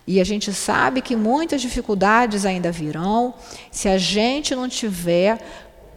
[0.05, 3.33] E a gente sabe que muitas dificuldades ainda virão
[3.71, 5.39] se a gente não tiver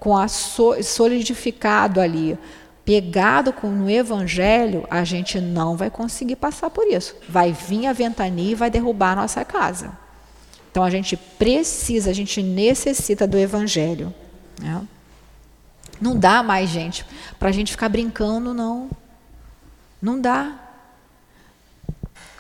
[0.04, 2.38] com a solidificado ali,
[2.84, 7.16] pegado com, no Evangelho, a gente não vai conseguir passar por isso.
[7.26, 9.96] Vai vir a ventania e vai derrubar a nossa casa.
[10.70, 14.12] Então a gente precisa, a gente necessita do Evangelho.
[14.60, 14.82] Né?
[15.98, 17.06] Não dá mais, gente,
[17.38, 18.90] para a gente ficar brincando, não.
[20.02, 20.52] Não dá.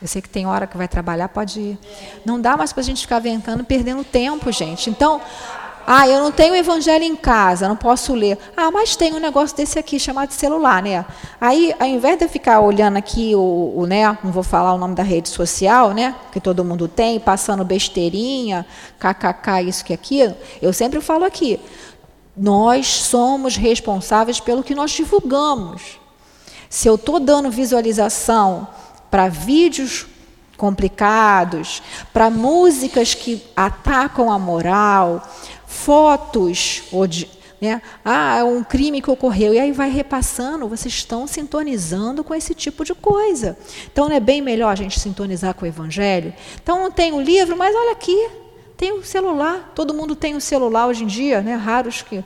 [0.02, 1.78] Eu sei que tem hora que vai trabalhar, pode ir.
[2.26, 4.90] Não dá mais para a gente ficar brincando, perdendo tempo, gente.
[4.90, 5.22] Então,
[5.86, 8.38] ah, eu não tenho evangelho em casa, não posso ler.
[8.56, 11.04] Ah, mas tem um negócio desse aqui chamado celular, né?
[11.40, 14.78] Aí, ao invés de eu ficar olhando aqui o, o, né, não vou falar o
[14.78, 18.64] nome da rede social, né, que todo mundo tem, passando besteirinha,
[18.98, 21.60] kkk, isso que aquilo, eu sempre falo aqui,
[22.36, 26.00] nós somos responsáveis pelo que nós divulgamos.
[26.68, 28.66] Se eu estou dando visualização
[29.10, 30.06] para vídeos
[30.56, 31.82] complicados,
[32.12, 35.22] para músicas que atacam a moral,
[35.84, 37.28] fotos ou de,
[37.60, 37.82] né?
[38.02, 39.52] Ah, é um crime que ocorreu.
[39.52, 43.56] E aí vai repassando, vocês estão sintonizando com esse tipo de coisa.
[43.92, 46.32] Então não é bem melhor a gente sintonizar com o Evangelho?
[46.62, 48.28] Então não tem o livro, mas olha aqui,
[48.78, 49.72] tem o celular.
[49.74, 51.54] Todo mundo tem um celular hoje em dia, né?
[51.54, 52.24] Raros que.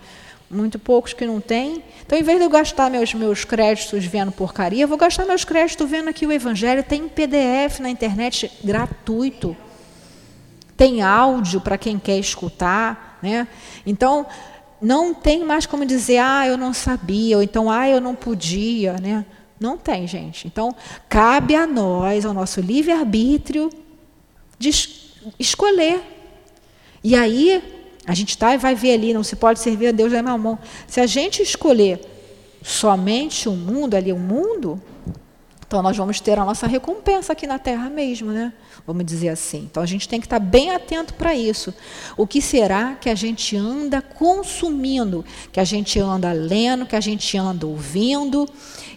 [0.50, 1.84] Muito poucos que não têm.
[2.06, 5.44] Então, em vez de eu gastar meus, meus créditos vendo porcaria, eu vou gastar meus
[5.44, 6.82] créditos vendo aqui o Evangelho.
[6.82, 9.54] Tem PDF na internet gratuito.
[10.74, 13.07] Tem áudio para quem quer escutar.
[13.23, 13.47] Né?
[13.85, 14.27] Então,
[14.81, 18.95] não tem mais como dizer, ah, eu não sabia, ou então, ah, eu não podia.
[18.95, 19.25] Né?
[19.59, 20.47] Não tem, gente.
[20.47, 20.75] Então,
[21.09, 23.71] cabe a nós, ao nosso livre-arbítrio,
[24.59, 24.71] de
[25.39, 26.01] escolher.
[27.03, 27.62] E aí,
[28.07, 30.59] a gente e vai ver ali, não se pode servir a Deus da minha mão.
[30.87, 32.01] Se a gente escolher
[32.62, 34.81] somente o mundo, ali o mundo,
[35.66, 38.53] então nós vamos ter a nossa recompensa aqui na terra mesmo, né?
[38.89, 39.68] Vamos dizer assim.
[39.70, 41.74] Então a gente tem que estar bem atento para isso.
[42.16, 45.22] O que será que a gente anda consumindo,
[45.53, 48.49] que a gente anda lendo, que a gente anda ouvindo?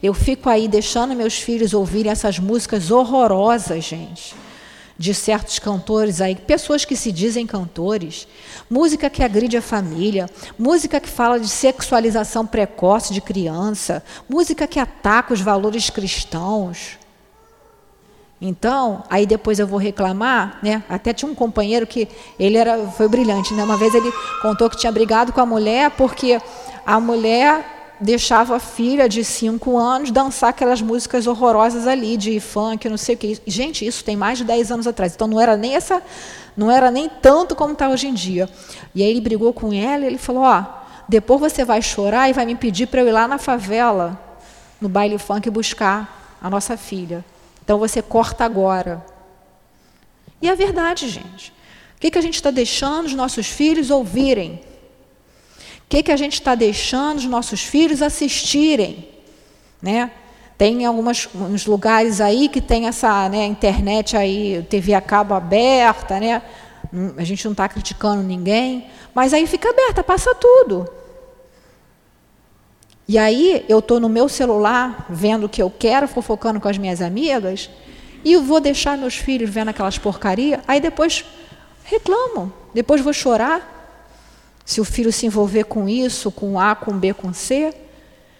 [0.01, 4.33] Eu fico aí deixando meus filhos ouvirem essas músicas horrorosas, gente
[4.97, 8.27] de certos cantores aí, pessoas que se dizem cantores,
[8.69, 10.29] música que agride a família,
[10.59, 17.00] música que fala de sexualização precoce de criança, música que ataca os valores cristãos.
[18.41, 20.83] Então, aí depois eu vou reclamar, né?
[20.89, 22.07] Até tinha um companheiro que
[22.39, 23.63] ele era foi brilhante, né?
[23.63, 24.11] Uma vez ele
[24.41, 26.41] contou que tinha brigado com a mulher porque
[26.83, 27.63] a mulher
[27.99, 33.13] deixava a filha de cinco anos dançar aquelas músicas horrorosas ali, de funk, não sei
[33.13, 33.39] o que.
[33.45, 35.13] Gente, isso tem mais de 10 anos atrás.
[35.13, 36.01] Então não era nem essa,
[36.57, 38.49] não era nem tanto como está hoje em dia.
[38.95, 40.65] E aí ele brigou com ela e ele falou: ó,
[41.07, 44.19] depois você vai chorar e vai me pedir para eu ir lá na favela,
[44.81, 47.23] no baile funk, buscar a nossa filha.
[47.63, 49.05] Então você corta agora.
[50.41, 51.51] E é verdade, gente.
[51.95, 54.61] O que, que a gente está deixando os nossos filhos ouvirem?
[55.91, 59.09] que, que a gente está deixando os nossos filhos assistirem?
[59.81, 60.09] Né?
[60.57, 66.41] Tem alguns lugares aí que tem essa né, internet aí, TV a cabo aberta, né?
[67.17, 70.89] a gente não está criticando ninguém, mas aí fica aberta, passa tudo.
[73.11, 76.77] E aí eu estou no meu celular vendo o que eu quero, fofocando com as
[76.77, 77.69] minhas amigas,
[78.23, 81.25] e vou deixar meus filhos vendo aquelas porcaria, aí depois
[81.83, 83.99] reclamo, depois vou chorar,
[84.63, 87.73] se o filho se envolver com isso, com A, com B, com C.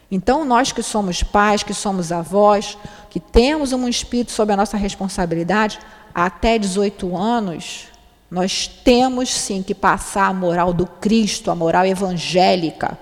[0.10, 2.78] Então, nós que somos pais, que somos avós,
[3.10, 5.80] que temos um espírito sob a nossa responsabilidade,
[6.16, 7.88] até 18 anos,
[8.32, 12.98] nós temos sim que passar a moral do Cristo, a moral evangélica.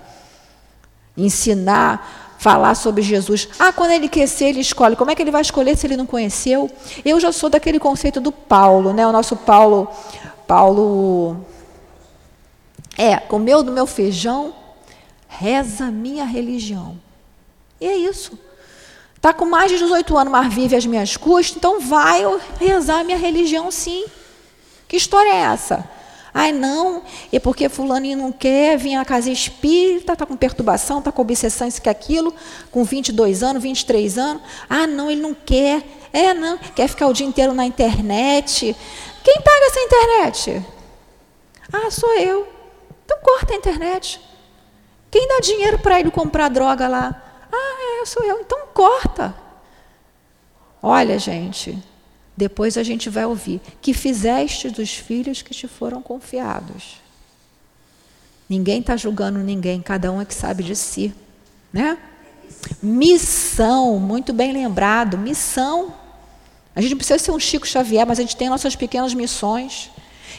[1.24, 3.48] Ensinar, falar sobre Jesus.
[3.58, 4.96] Ah, quando ele crescer, ele escolhe.
[4.96, 6.70] Como é que ele vai escolher se ele não conheceu?
[7.04, 9.06] Eu já sou daquele conceito do Paulo, né?
[9.06, 9.88] O nosso Paulo,
[10.46, 11.44] Paulo
[12.96, 14.54] é, comeu do meu feijão,
[15.28, 16.98] reza minha religião.
[17.80, 18.38] E é isso.
[19.16, 22.22] Está com mais de 18 anos, mas vive às minhas custas, então vai
[22.58, 24.06] rezar minha religião sim.
[24.88, 25.88] Que história é essa?
[26.32, 27.02] Ai, não,
[27.32, 31.66] é porque fulaninho não quer vir à casa espírita, está com perturbação, está com obsessão,
[31.66, 32.32] isso que aquilo,
[32.70, 34.42] com 22 anos, 23 anos.
[34.68, 35.82] Ah, não, ele não quer.
[36.12, 38.76] É, não, quer ficar o dia inteiro na internet.
[39.24, 40.66] Quem paga essa internet?
[41.72, 42.48] Ah, sou eu.
[43.04, 44.20] Então corta a internet.
[45.10, 47.22] Quem dá dinheiro para ele comprar droga lá?
[47.52, 48.40] Ah, é, sou eu.
[48.40, 49.34] Então corta.
[50.82, 51.76] Olha, gente,
[52.40, 56.96] depois a gente vai ouvir que fizeste dos filhos que te foram confiados.
[58.48, 61.12] Ninguém está julgando ninguém, cada um é que sabe de si,
[61.70, 61.98] né?
[62.82, 65.92] Missão, muito bem lembrado, missão.
[66.74, 69.90] A gente não precisa ser um Chico Xavier, mas a gente tem nossas pequenas missões.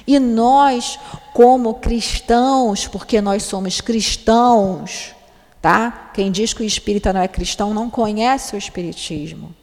[0.08, 0.97] E nós,
[1.34, 5.14] como cristãos, porque nós somos cristãos,
[5.62, 6.10] tá?
[6.16, 9.56] Quem diz que o espírita não é cristão não conhece o espiritismo.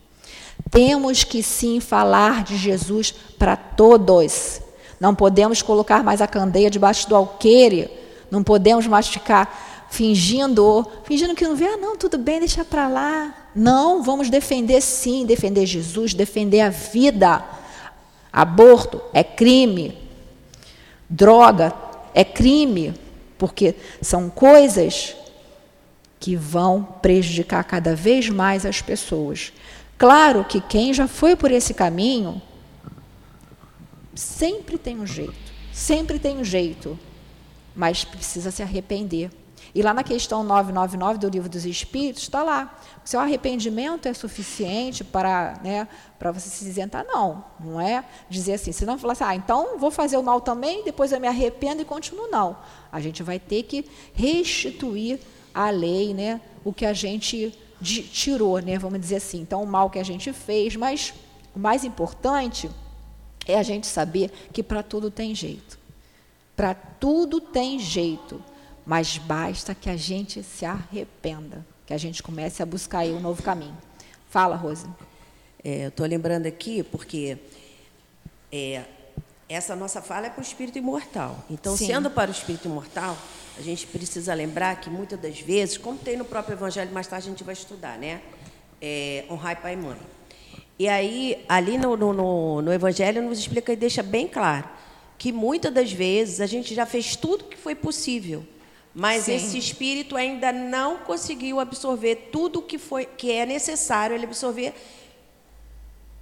[0.70, 4.60] Temos que sim falar de Jesus para todos.
[5.00, 7.90] Não podemos colocar mais a candeia debaixo do alqueire.
[8.30, 12.88] Não podemos mais ficar fingindo, fingindo que não vê, ah, não, tudo bem, deixa para
[12.88, 13.34] lá.
[13.54, 17.42] Não, vamos defender sim, defender Jesus, defender a vida.
[18.32, 19.96] Aborto é crime.
[21.08, 21.72] Droga
[22.14, 22.94] é crime,
[23.38, 25.16] porque são coisas
[26.20, 29.52] que vão prejudicar cada vez mais as pessoas.
[29.98, 32.40] Claro que quem já foi por esse caminho
[34.14, 36.96] sempre tem um jeito, sempre tem um jeito,
[37.74, 39.28] mas precisa se arrepender.
[39.74, 42.78] E lá na questão 999 do Livro dos Espíritos, está lá.
[43.04, 47.04] O seu arrependimento é suficiente para, né, para você se isentar?
[47.04, 48.70] Não, não é dizer assim.
[48.70, 51.82] Se não falar assim, ah, então vou fazer o mal também, depois eu me arrependo
[51.82, 52.28] e continuo.
[52.30, 52.56] Não.
[52.90, 53.84] A gente vai ter que
[54.14, 55.20] restituir
[55.52, 57.52] a lei, né, o que a gente
[57.82, 59.40] tirou, né, vamos dizer assim.
[59.40, 61.14] Então, o mal que a gente fez, mas
[61.54, 62.70] o mais importante
[63.46, 65.78] é a gente saber que para tudo tem jeito.
[66.54, 68.42] Para tudo tem jeito,
[68.84, 73.20] mas basta que a gente se arrependa, que a gente comece a buscar aí um
[73.20, 73.76] novo caminho.
[74.28, 74.86] Fala, Rose.
[75.64, 77.38] É, eu estou lembrando aqui porque
[78.52, 78.84] é,
[79.48, 81.44] essa nossa fala é para o espírito imortal.
[81.50, 81.86] Então, Sim.
[81.86, 83.16] sendo para o espírito imortal,
[83.58, 87.26] a gente precisa lembrar que muitas das vezes, como tem no próprio Evangelho, mais tarde
[87.26, 88.20] a gente vai estudar, né?
[88.80, 89.98] É, honrar pai e mãe.
[90.78, 94.68] E aí, ali no, no, no Evangelho, nos explica e deixa bem claro
[95.18, 98.46] que muitas das vezes a gente já fez tudo que foi possível,
[98.94, 99.34] mas Sim.
[99.34, 104.72] esse espírito ainda não conseguiu absorver tudo que foi que é necessário ele absorver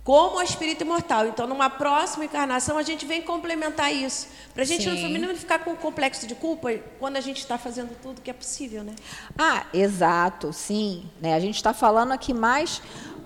[0.06, 1.26] como o espírito imortal.
[1.26, 4.28] Então, numa próxima encarnação, a gente vem complementar isso.
[4.54, 5.18] Para a gente Sim.
[5.18, 8.32] não ficar com o complexo de culpa quando a gente está fazendo tudo que é
[8.32, 8.94] possível, né?
[9.36, 11.10] Ah, exato, sim.
[11.20, 11.34] Né?
[11.34, 12.80] A gente está falando aqui mais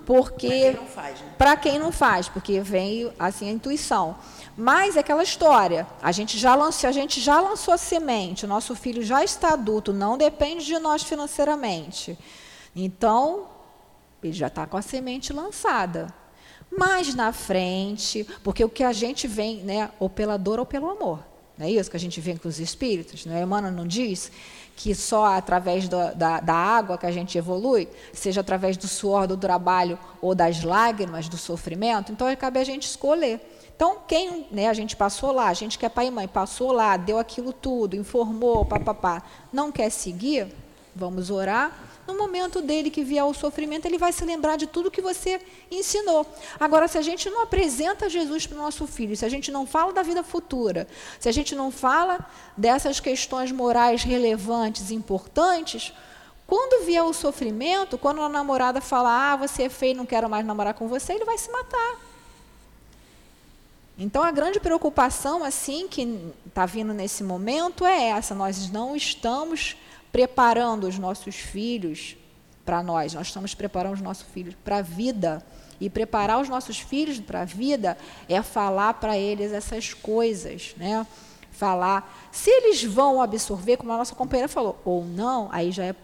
[0.07, 0.75] porque.
[1.37, 1.77] Para quem, né?
[1.77, 4.17] quem não faz, porque vem assim a intuição.
[4.57, 5.85] Mas é aquela história.
[6.01, 9.53] A gente já lançou, a gente já lançou a semente, o nosso filho já está
[9.53, 12.17] adulto, não depende de nós financeiramente.
[12.75, 13.45] Então,
[14.23, 16.20] ele já está com a semente lançada
[16.71, 20.89] mais na frente, porque o que a gente vem, né, ou pela dor ou pelo
[20.89, 21.19] amor.
[21.57, 23.25] Não é isso que a gente vê com os espíritos?
[23.25, 23.43] Não é?
[23.43, 24.31] Emmanuel não diz
[24.75, 29.27] que só através do, da, da água que a gente evolui, seja através do suor,
[29.27, 32.11] do trabalho ou das lágrimas, do sofrimento.
[32.11, 33.39] Então, cabe a gente escolher.
[33.75, 36.71] Então, quem né, a gente passou lá, a gente que é pai e mãe, passou
[36.71, 40.47] lá, deu aquilo tudo, informou, papapá, não quer seguir,
[40.95, 44.91] vamos orar no momento dele que vier o sofrimento, ele vai se lembrar de tudo
[44.91, 45.39] que você
[45.69, 46.25] ensinou.
[46.59, 49.65] Agora, se a gente não apresenta Jesus para o nosso filho, se a gente não
[49.65, 50.87] fala da vida futura,
[51.19, 52.25] se a gente não fala
[52.57, 55.93] dessas questões morais relevantes, importantes,
[56.47, 60.45] quando vier o sofrimento, quando a namorada falar, ah, você é feio, não quero mais
[60.45, 62.11] namorar com você, ele vai se matar.
[63.97, 69.77] Então, a grande preocupação, assim, que está vindo nesse momento é essa: nós não estamos
[70.11, 72.17] preparando os nossos filhos
[72.65, 75.43] para nós, nós estamos preparando os nossos filhos para a vida.
[75.79, 77.97] E preparar os nossos filhos para a vida
[78.29, 81.07] é falar para eles essas coisas, né?
[81.51, 82.29] Falar.
[82.31, 85.95] Se eles vão absorver, como a nossa companheira falou, ou não, aí já é.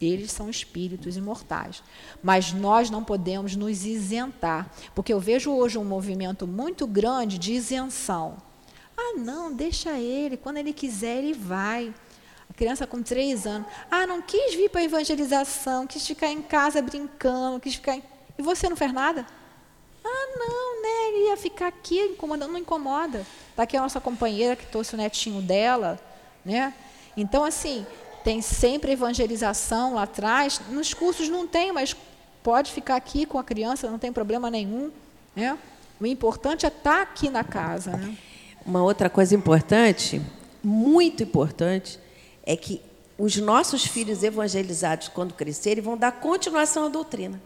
[0.00, 1.80] Eles são espíritos imortais.
[2.20, 4.68] Mas nós não podemos nos isentar.
[4.96, 8.36] Porque eu vejo hoje um movimento muito grande de isenção.
[8.96, 10.36] Ah, não, deixa ele.
[10.36, 11.94] Quando ele quiser, ele vai
[12.58, 13.68] criança com três anos.
[13.88, 17.94] Ah, não quis vir para a evangelização, quis ficar em casa brincando, quis ficar.
[17.94, 18.02] Em...
[18.36, 19.24] E você não fez nada?
[20.04, 21.08] Ah, não, né?
[21.08, 23.24] Ele ia ficar aqui incomodando, não incomoda.
[23.50, 26.00] Está aqui a nossa companheira que trouxe o netinho dela,
[26.44, 26.74] né?
[27.16, 27.86] Então, assim,
[28.24, 30.60] tem sempre evangelização lá atrás.
[30.68, 31.96] Nos cursos não tem, mas
[32.42, 34.90] pode ficar aqui com a criança, não tem problema nenhum,
[35.36, 35.56] né?
[36.00, 38.16] O importante é estar tá aqui na casa, né?
[38.66, 40.20] Uma outra coisa importante,
[40.62, 41.98] muito importante,
[42.48, 42.80] é que
[43.18, 47.38] os nossos filhos evangelizados, quando crescerem, vão dar continuação à doutrina.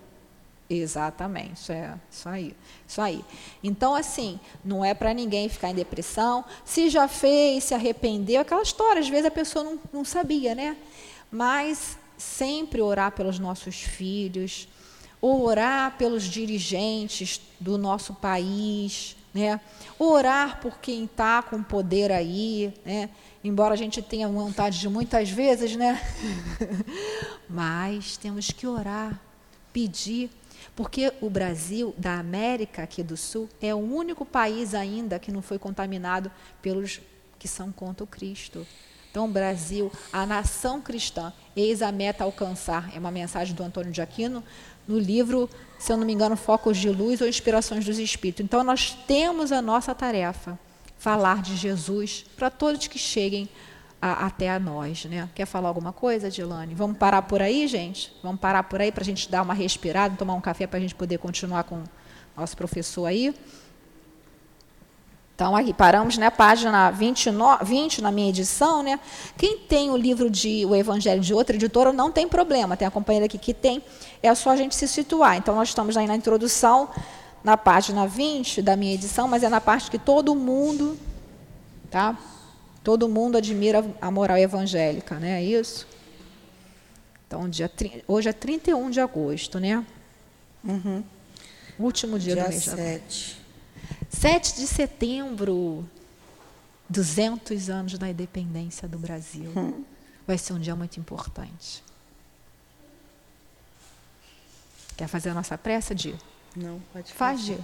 [0.71, 2.55] Exatamente, é isso aí,
[2.87, 3.25] isso aí.
[3.65, 6.45] Então, assim, não é para ninguém ficar em depressão.
[6.65, 10.77] Se já fez, se arrependeu, aquela história, às vezes a pessoa não, não sabia, né?
[11.33, 14.69] Mas sempre orar pelos nossos filhos,
[15.21, 19.61] orar pelos dirigentes do nosso país, né?
[19.99, 23.11] Orar por quem está com poder aí, né?
[23.43, 26.01] embora a gente tenha vontade de muitas vezes, né?
[27.49, 29.21] Mas temos que orar,
[29.73, 30.31] pedir,
[30.77, 35.43] Porque o Brasil, da América aqui do Sul, é o único país ainda que não
[35.43, 36.31] foi contaminado
[36.61, 37.01] pelos
[37.39, 38.67] que são contra o Cristo.
[39.11, 42.91] Então, Brasil, a nação cristã, eis a meta alcançar.
[42.95, 44.43] É uma mensagem do Antônio de Aquino
[44.89, 45.51] no livro,
[45.83, 48.45] se eu não me engano, Focos de Luz ou Inspirações dos Espíritos.
[48.45, 50.57] Então, nós temos a nossa tarefa,
[50.97, 53.49] falar de Jesus para todos que cheguem
[54.01, 55.05] a, até a nós.
[55.07, 55.29] Né?
[55.35, 56.73] Quer falar alguma coisa, Dilane?
[56.73, 58.15] Vamos parar por aí, gente?
[58.23, 60.81] Vamos parar por aí para a gente dar uma respirada, tomar um café para a
[60.81, 61.83] gente poder continuar com
[62.37, 63.35] nosso professor aí.
[65.35, 68.83] Então, aqui paramos na né, página 29, 20 na minha edição.
[68.83, 69.01] Né?
[69.37, 72.77] Quem tem o livro de O Evangelho de outra editora, não tem problema.
[72.77, 73.83] Tem a companheira aqui que tem,
[74.23, 75.37] é só a gente se situar.
[75.37, 76.89] Então, nós estamos aí na introdução,
[77.43, 80.99] na página 20 da minha edição, mas é na parte que todo mundo
[81.93, 82.19] tá?
[82.83, 85.41] Todo mundo admira a moral evangélica, né?
[85.41, 85.87] É isso?
[87.29, 87.71] Então, dia,
[88.09, 89.85] hoje é 31 de agosto, né?
[90.65, 91.05] Uhum.
[91.79, 92.65] Último dia, dia do mês.
[92.65, 93.42] 7.
[94.13, 95.89] 7 de setembro,
[96.89, 99.51] 200 anos da independência do Brasil.
[99.57, 99.85] Uhum.
[100.27, 101.83] Vai ser um dia muito importante.
[104.97, 106.15] Quer fazer a nossa prece, Di?
[106.55, 107.19] Não, pode fazer.
[107.19, 107.59] Faz, Di.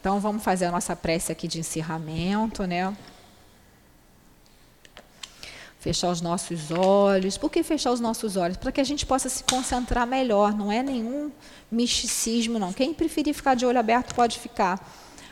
[0.00, 2.96] Então, vamos fazer a nossa prece aqui de encerramento, né?
[5.86, 7.38] Fechar os nossos olhos.
[7.38, 8.56] Por que fechar os nossos olhos?
[8.56, 10.52] Para que a gente possa se concentrar melhor.
[10.52, 11.30] Não é nenhum
[11.70, 12.72] misticismo, não.
[12.72, 14.84] Quem preferir ficar de olho aberto pode ficar.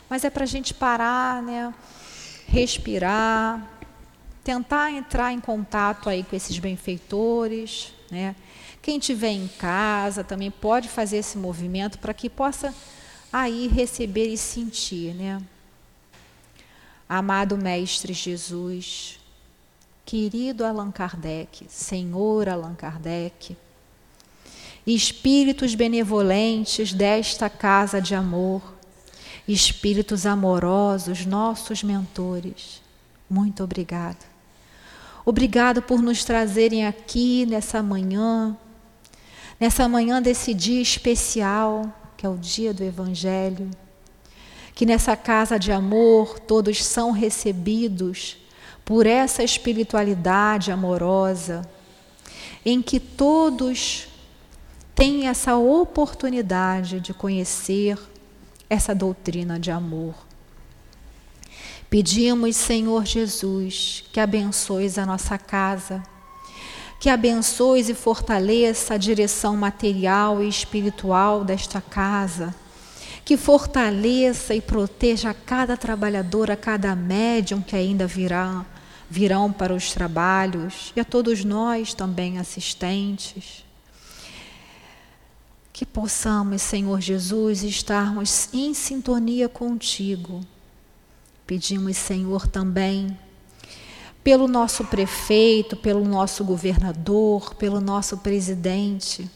[0.09, 1.75] Mas é para a gente parar, né?
[2.47, 3.69] Respirar,
[4.45, 8.37] tentar entrar em contato aí com esses benfeitores, né?
[8.81, 12.73] Quem tiver em casa também pode fazer esse movimento para que possa
[13.33, 15.43] aí receber e sentir, né?
[17.09, 19.19] Amado Mestre Jesus,
[20.05, 23.57] querido Allan Kardec, Senhor Allan Kardec,
[24.87, 28.75] espíritos benevolentes desta casa de amor,
[29.49, 32.83] espíritos amorosos, nossos mentores,
[33.29, 34.25] muito obrigado.
[35.27, 38.55] Obrigado por nos trazerem aqui nessa manhã,
[39.59, 43.71] nessa manhã desse dia especial que é o dia do Evangelho,
[44.75, 48.39] que nessa casa de amor todos são recebidos
[48.85, 51.69] por essa espiritualidade amorosa,
[52.65, 54.09] em que todos
[54.95, 57.99] têm essa oportunidade de conhecer
[58.69, 60.15] essa doutrina de amor.
[61.89, 66.03] Pedimos, Senhor Jesus, que abençoes a nossa casa
[67.05, 72.55] que abençoes e fortaleça a direção material e espiritual desta casa,
[73.27, 78.65] que fortaleça e proteja cada trabalhador, a cada médium que ainda virá,
[79.15, 83.65] virão para os trabalhos, e a todos nós também assistentes.
[85.73, 90.41] Que possamos, Senhor Jesus, estarmos em sintonia contigo.
[91.47, 93.17] Pedimos, Senhor, também
[94.25, 99.31] pelo nosso prefeito, pelo nosso governador, pelo nosso presidente,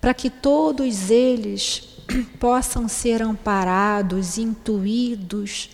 [0.00, 1.98] para que todos eles
[2.40, 5.70] possam ser amparados, intuídos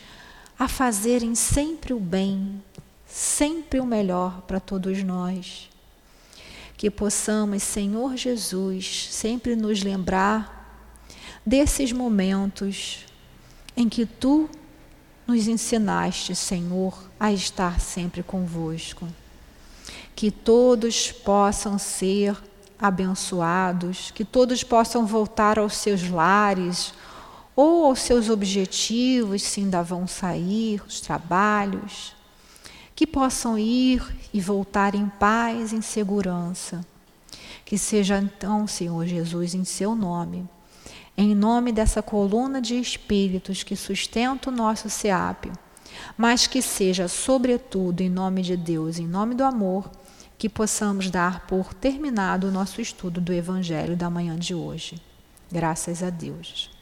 [0.59, 2.61] a fazerem sempre o bem,
[3.19, 5.69] sempre o melhor para todos nós.
[6.77, 10.87] Que possamos, Senhor Jesus, sempre nos lembrar
[11.45, 13.05] desses momentos
[13.77, 14.49] em que tu
[15.27, 19.09] nos ensinaste, Senhor, a estar sempre convosco.
[20.15, 22.37] Que todos possam ser
[22.79, 26.95] abençoados, que todos possam voltar aos seus lares
[27.57, 32.17] ou aos seus objetivos, se ainda vão sair, os trabalhos,
[32.99, 36.85] que possam ir e voltar em paz, em segurança.
[37.65, 40.45] Que seja então, Senhor Jesus, em seu nome
[41.17, 45.47] em nome dessa coluna de espíritos que sustenta o nosso SEAP,
[46.17, 49.91] mas que seja, sobretudo, em nome de Deus, em nome do amor,
[50.37, 55.01] que possamos dar por terminado o nosso estudo do Evangelho da manhã de hoje.
[55.51, 56.78] Graças a Deus.